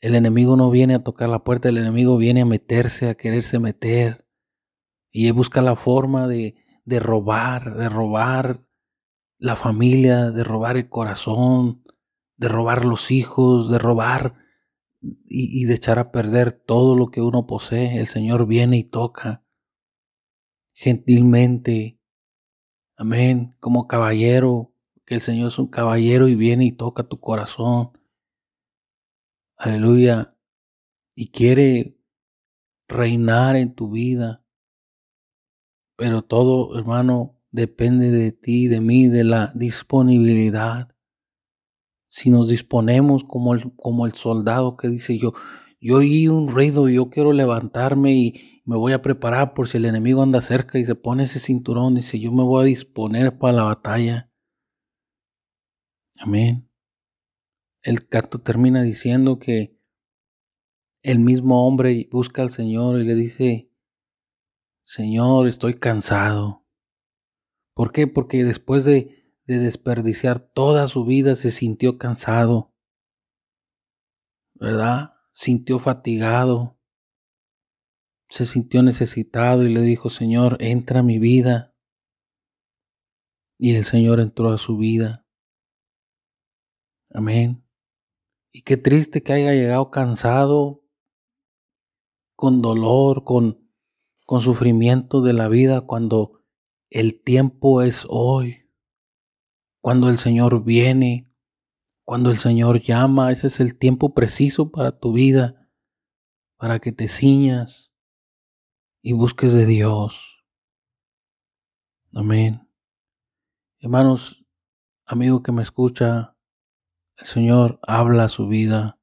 El 0.00 0.14
enemigo 0.14 0.56
no 0.56 0.70
viene 0.70 0.94
a 0.94 1.04
tocar 1.04 1.28
la 1.28 1.44
puerta, 1.44 1.68
el 1.68 1.78
enemigo 1.78 2.16
viene 2.16 2.42
a 2.42 2.46
meterse, 2.46 3.08
a 3.08 3.14
quererse 3.14 3.58
meter. 3.58 4.26
Y 5.12 5.30
busca 5.32 5.60
la 5.60 5.76
forma 5.76 6.26
de, 6.26 6.56
de 6.84 7.00
robar, 7.00 7.76
de 7.76 7.88
robar 7.88 8.64
la 9.38 9.56
familia, 9.56 10.30
de 10.30 10.44
robar 10.44 10.76
el 10.76 10.88
corazón, 10.88 11.82
de 12.36 12.48
robar 12.48 12.84
los 12.84 13.10
hijos, 13.10 13.70
de 13.70 13.78
robar 13.78 14.34
y, 15.00 15.64
de 15.64 15.74
echar 15.74 15.98
a 15.98 16.10
perder 16.10 16.52
todo 16.52 16.96
lo 16.96 17.10
que 17.10 17.22
uno 17.22 17.46
posee. 17.46 17.98
El 17.98 18.06
Señor 18.06 18.46
viene 18.46 18.78
y 18.78 18.84
toca 18.84 19.44
gentilmente. 20.72 21.98
Amén. 22.96 23.56
Como 23.60 23.86
caballero, 23.86 24.74
que 25.04 25.14
el 25.14 25.20
Señor 25.20 25.48
es 25.48 25.58
un 25.58 25.68
caballero 25.68 26.28
y 26.28 26.34
viene 26.34 26.66
y 26.66 26.72
toca 26.72 27.04
tu 27.04 27.18
corazón. 27.18 27.92
Aleluya. 29.60 30.34
Y 31.14 31.28
quiere 31.32 31.98
reinar 32.88 33.56
en 33.56 33.74
tu 33.74 33.90
vida. 33.90 34.42
Pero 35.98 36.22
todo, 36.22 36.78
hermano, 36.78 37.38
depende 37.50 38.10
de 38.10 38.32
ti, 38.32 38.68
de 38.68 38.80
mí, 38.80 39.08
de 39.08 39.24
la 39.24 39.52
disponibilidad. 39.54 40.96
Si 42.08 42.30
nos 42.30 42.48
disponemos 42.48 43.22
como 43.22 43.52
el, 43.52 43.76
como 43.76 44.06
el 44.06 44.12
soldado 44.14 44.78
que 44.78 44.88
dice 44.88 45.18
yo, 45.18 45.34
yo 45.78 45.96
oí 45.96 46.26
un 46.26 46.48
ruido, 46.48 46.88
yo 46.88 47.10
quiero 47.10 47.34
levantarme 47.34 48.14
y 48.14 48.62
me 48.64 48.76
voy 48.76 48.94
a 48.94 49.02
preparar 49.02 49.52
por 49.52 49.68
si 49.68 49.76
el 49.76 49.84
enemigo 49.84 50.22
anda 50.22 50.40
cerca 50.40 50.78
y 50.78 50.86
se 50.86 50.94
pone 50.94 51.24
ese 51.24 51.38
cinturón, 51.38 51.96
dice 51.96 52.18
yo 52.18 52.32
me 52.32 52.44
voy 52.44 52.62
a 52.62 52.66
disponer 52.66 53.36
para 53.36 53.52
la 53.52 53.62
batalla. 53.64 54.30
Amén. 56.16 56.69
El 57.82 58.06
canto 58.06 58.40
termina 58.40 58.82
diciendo 58.82 59.38
que 59.38 59.78
el 61.02 61.18
mismo 61.18 61.66
hombre 61.66 62.08
busca 62.10 62.42
al 62.42 62.50
Señor 62.50 63.00
y 63.00 63.04
le 63.04 63.14
dice, 63.14 63.70
Señor, 64.82 65.48
estoy 65.48 65.78
cansado. 65.78 66.66
¿Por 67.74 67.92
qué? 67.92 68.06
Porque 68.06 68.44
después 68.44 68.84
de, 68.84 69.16
desperdiciar 69.46 70.38
toda 70.38 70.86
su 70.86 71.04
vida 71.04 71.34
se 71.34 71.50
sintió 71.50 71.98
cansado, 71.98 72.72
¿verdad? 74.54 75.14
Sintió 75.32 75.80
fatigado, 75.80 76.78
se 78.28 78.44
sintió 78.44 78.82
necesitado 78.82 79.64
y 79.64 79.72
le 79.74 79.80
dijo, 79.80 80.08
Señor, 80.08 80.56
entra 80.60 81.00
a 81.00 81.02
mi 81.02 81.18
vida. 81.18 81.74
Y 83.58 83.74
el 83.74 83.84
Señor 83.84 84.20
entró 84.20 84.52
a 84.52 84.58
su 84.58 84.76
vida. 84.76 85.26
Amén. 87.12 87.64
Y 88.52 88.62
qué 88.62 88.76
triste 88.76 89.22
que 89.22 89.32
haya 89.32 89.52
llegado 89.52 89.90
cansado, 89.90 90.84
con 92.34 92.62
dolor, 92.62 93.24
con, 93.24 93.70
con 94.24 94.40
sufrimiento 94.40 95.20
de 95.20 95.32
la 95.32 95.48
vida, 95.48 95.82
cuando 95.82 96.42
el 96.88 97.22
tiempo 97.22 97.82
es 97.82 98.06
hoy. 98.08 98.68
Cuando 99.80 100.08
el 100.08 100.18
Señor 100.18 100.64
viene, 100.64 101.30
cuando 102.04 102.30
el 102.30 102.38
Señor 102.38 102.82
llama, 102.82 103.30
ese 103.30 103.46
es 103.46 103.60
el 103.60 103.78
tiempo 103.78 104.14
preciso 104.14 104.70
para 104.70 104.98
tu 104.98 105.12
vida, 105.12 105.70
para 106.56 106.80
que 106.80 106.92
te 106.92 107.08
ciñas 107.08 107.92
y 109.00 109.12
busques 109.12 109.52
de 109.52 109.64
Dios. 109.64 110.44
Amén. 112.12 112.68
Hermanos, 113.78 114.44
amigo 115.06 115.42
que 115.42 115.52
me 115.52 115.62
escucha, 115.62 116.29
el 117.20 117.26
Señor 117.26 117.78
habla 117.82 118.28
su 118.28 118.48
vida, 118.48 118.98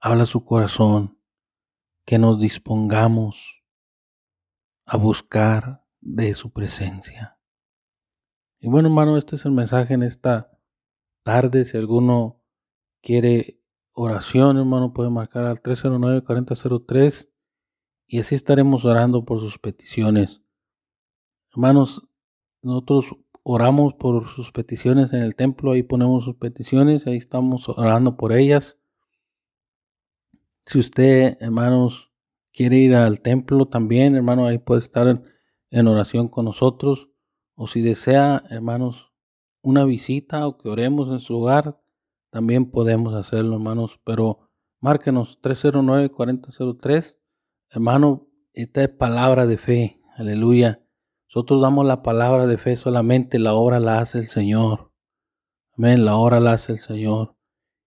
habla 0.00 0.26
su 0.26 0.44
corazón, 0.44 1.18
que 2.04 2.18
nos 2.18 2.40
dispongamos 2.40 3.62
a 4.84 4.96
buscar 4.96 5.84
de 6.00 6.34
su 6.34 6.52
presencia. 6.52 7.38
Y 8.58 8.68
bueno, 8.68 8.88
hermano, 8.88 9.16
este 9.16 9.36
es 9.36 9.44
el 9.44 9.52
mensaje 9.52 9.94
en 9.94 10.02
esta 10.02 10.58
tarde. 11.22 11.64
Si 11.64 11.76
alguno 11.76 12.42
quiere 13.00 13.60
oración, 13.92 14.56
hermano, 14.56 14.92
puede 14.92 15.10
marcar 15.10 15.44
al 15.44 15.62
309-4003 15.62 17.30
y 18.08 18.20
así 18.20 18.34
estaremos 18.34 18.84
orando 18.84 19.24
por 19.24 19.40
sus 19.40 19.58
peticiones. 19.58 20.42
Hermanos, 21.52 22.08
nosotros 22.62 23.16
oramos 23.48 23.94
por 23.94 24.26
sus 24.26 24.50
peticiones 24.50 25.12
en 25.12 25.22
el 25.22 25.36
templo, 25.36 25.70
ahí 25.70 25.84
ponemos 25.84 26.24
sus 26.24 26.34
peticiones, 26.34 27.06
ahí 27.06 27.16
estamos 27.16 27.68
orando 27.68 28.16
por 28.16 28.32
ellas. 28.32 28.80
Si 30.64 30.80
usted, 30.80 31.36
hermanos, 31.38 32.10
quiere 32.52 32.78
ir 32.78 32.96
al 32.96 33.20
templo 33.20 33.66
también, 33.66 34.16
hermano, 34.16 34.46
ahí 34.46 34.58
puede 34.58 34.80
estar 34.80 35.22
en 35.70 35.86
oración 35.86 36.26
con 36.26 36.46
nosotros 36.46 37.08
o 37.54 37.68
si 37.68 37.82
desea, 37.82 38.42
hermanos, 38.50 39.12
una 39.62 39.84
visita 39.84 40.48
o 40.48 40.58
que 40.58 40.68
oremos 40.68 41.08
en 41.10 41.20
su 41.20 41.36
hogar, 41.36 41.80
también 42.30 42.72
podemos 42.72 43.14
hacerlo, 43.14 43.54
hermanos, 43.54 44.00
pero 44.02 44.50
márquenos 44.80 45.40
309-4003. 45.40 47.16
Hermano, 47.70 48.26
esta 48.52 48.82
es 48.82 48.88
palabra 48.88 49.46
de 49.46 49.56
fe, 49.56 50.00
aleluya. 50.16 50.85
Nosotros 51.28 51.60
damos 51.60 51.84
la 51.86 52.02
palabra 52.02 52.46
de 52.46 52.58
fe 52.58 52.76
solamente, 52.76 53.38
la 53.38 53.54
obra 53.54 53.80
la 53.80 53.98
hace 53.98 54.18
el 54.18 54.26
Señor. 54.26 54.92
Amén, 55.76 56.04
la 56.04 56.16
obra 56.16 56.40
la 56.40 56.52
hace 56.52 56.72
el 56.72 56.78
Señor. 56.78 57.36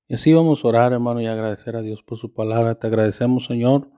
Y 0.07 0.15
así 0.15 0.33
vamos 0.33 0.63
a 0.63 0.67
orar, 0.67 0.93
hermano, 0.93 1.21
y 1.21 1.27
agradecer 1.27 1.75
a 1.75 1.81
Dios 1.81 2.03
por 2.03 2.17
su 2.17 2.33
palabra. 2.33 2.75
Te 2.75 2.87
agradecemos, 2.87 3.45
Señor 3.45 3.89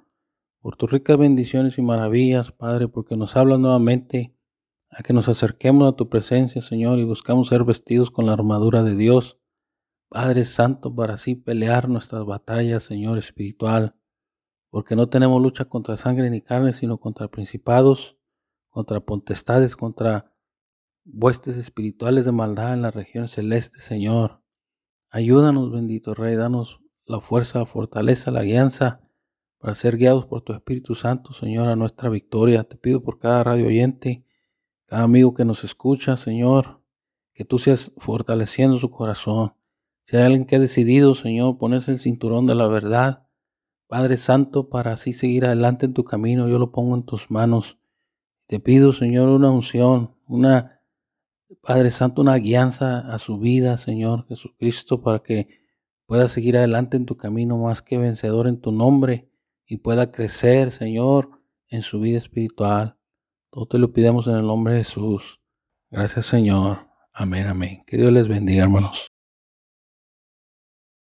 por 0.62 0.76
tus 0.76 0.92
ricas 0.92 1.18
bendiciones 1.18 1.78
y 1.78 1.82
maravillas, 1.82 2.52
Padre, 2.52 2.88
porque 2.88 3.18
nos 3.18 3.36
hablas 3.36 3.60
nuevamente 3.60 4.36
a 4.92 5.02
que 5.02 5.12
nos 5.12 5.28
acerquemos 5.28 5.92
a 5.92 5.96
tu 5.96 6.08
presencia, 6.08 6.62
Señor, 6.62 7.00
y 7.00 7.04
buscamos 7.04 7.48
ser 7.48 7.64
vestidos 7.64 8.12
con 8.12 8.28
la 8.28 8.34
armadura 8.34 8.84
de 8.84 8.96
Dios. 8.96 9.40
Padre 10.08 10.46
Santo, 10.46 10.94
para 10.94 11.16
así 11.16 11.36
pelear 11.36 11.90
nuestras 11.90 12.26
batallas, 12.26 12.84
Señor 12.84 13.18
espiritual, 13.18 13.96
porque 14.70 14.96
no 14.96 15.10
tenemos 15.10 15.42
lucha 15.42 15.66
contra 15.66 15.98
sangre 15.98 16.30
ni 16.30 16.42
carne, 16.42 16.74
sino 16.74 17.00
contra 17.00 17.28
principados, 17.28 18.18
contra 18.72 19.02
potestades, 19.02 19.76
contra 19.76 20.34
huestes 21.06 21.58
espirituales 21.58 22.26
de 22.26 22.32
maldad 22.32 22.74
en 22.74 22.82
la 22.82 22.90
región 22.90 23.28
celeste, 23.28 23.80
Señor. 23.80 24.42
Ayúdanos, 25.10 25.72
bendito 25.72 26.16
Rey, 26.16 26.36
danos 26.36 26.80
la 27.06 27.22
fuerza, 27.22 27.60
la 27.60 27.66
fortaleza, 27.66 28.32
la 28.32 28.44
guianza 28.44 29.02
para 29.62 29.76
ser 29.76 29.98
guiados 29.98 30.26
por 30.26 30.42
tu 30.42 30.54
Espíritu 30.54 30.96
Santo, 30.96 31.34
Señor, 31.34 31.68
a 31.68 31.76
nuestra 31.76 32.10
victoria. 32.10 32.64
Te 32.64 32.78
pido 32.78 33.04
por 33.04 33.20
cada 33.20 33.44
radio 33.44 33.68
oyente, 33.68 34.26
cada 34.88 35.04
amigo 35.04 35.36
que 35.36 35.46
nos 35.46 35.64
escucha, 35.64 36.18
Señor, 36.18 36.82
que 37.34 37.46
tú 37.46 37.60
seas 37.60 37.94
fortaleciendo 37.98 38.80
su 38.80 38.90
corazón. 38.90 39.54
Si 40.04 40.18
hay 40.18 40.24
alguien 40.24 40.46
que 40.46 40.56
ha 40.56 40.60
decidido, 40.60 41.14
Señor, 41.14 41.60
ponerse 41.60 41.92
el 41.92 42.00
cinturón 42.00 42.48
de 42.48 42.56
la 42.56 42.68
verdad, 42.68 43.28
Padre 43.88 44.18
Santo, 44.18 44.70
para 44.70 44.94
así 44.94 45.14
seguir 45.14 45.46
adelante 45.46 45.86
en 45.86 45.94
tu 45.94 46.06
camino, 46.06 46.48
yo 46.48 46.58
lo 46.58 46.72
pongo 46.72 46.96
en 46.96 47.04
tus 47.04 47.30
manos. 47.30 47.78
Te 48.52 48.60
pido, 48.60 48.92
Señor, 48.92 49.30
una 49.30 49.50
unción, 49.50 50.14
una, 50.28 50.82
Padre 51.62 51.90
Santo, 51.90 52.22
una 52.22 52.36
guianza 52.36 53.00
a 53.00 53.18
su 53.18 53.40
vida, 53.40 53.78
Señor 53.78 54.28
Jesucristo, 54.28 55.02
para 55.02 55.20
que 55.20 55.62
pueda 56.06 56.28
seguir 56.28 56.58
adelante 56.58 56.98
en 56.98 57.06
tu 57.06 57.16
camino 57.16 57.58
más 57.58 57.82
que 57.82 57.98
vencedor 57.98 58.50
en 58.50 58.60
tu 58.60 58.74
nombre 58.74 59.30
y 59.66 59.78
pueda 59.78 60.12
crecer, 60.12 60.72
Señor, 60.72 61.30
en 61.70 61.82
su 61.82 62.02
vida 62.02 62.18
espiritual. 62.18 62.98
Todo 63.52 63.68
te 63.68 63.78
lo 63.78 63.94
pidamos 63.94 64.28
en 64.28 64.36
el 64.36 64.46
nombre 64.46 64.74
de 64.74 64.84
Jesús. 64.84 65.40
Gracias, 65.90 66.26
Señor. 66.26 66.90
Amén, 67.14 67.48
amén. 67.48 67.84
Que 67.88 67.96
Dios 67.96 68.12
les 68.12 68.28
bendiga, 68.28 68.64
hermanos. 68.64 69.11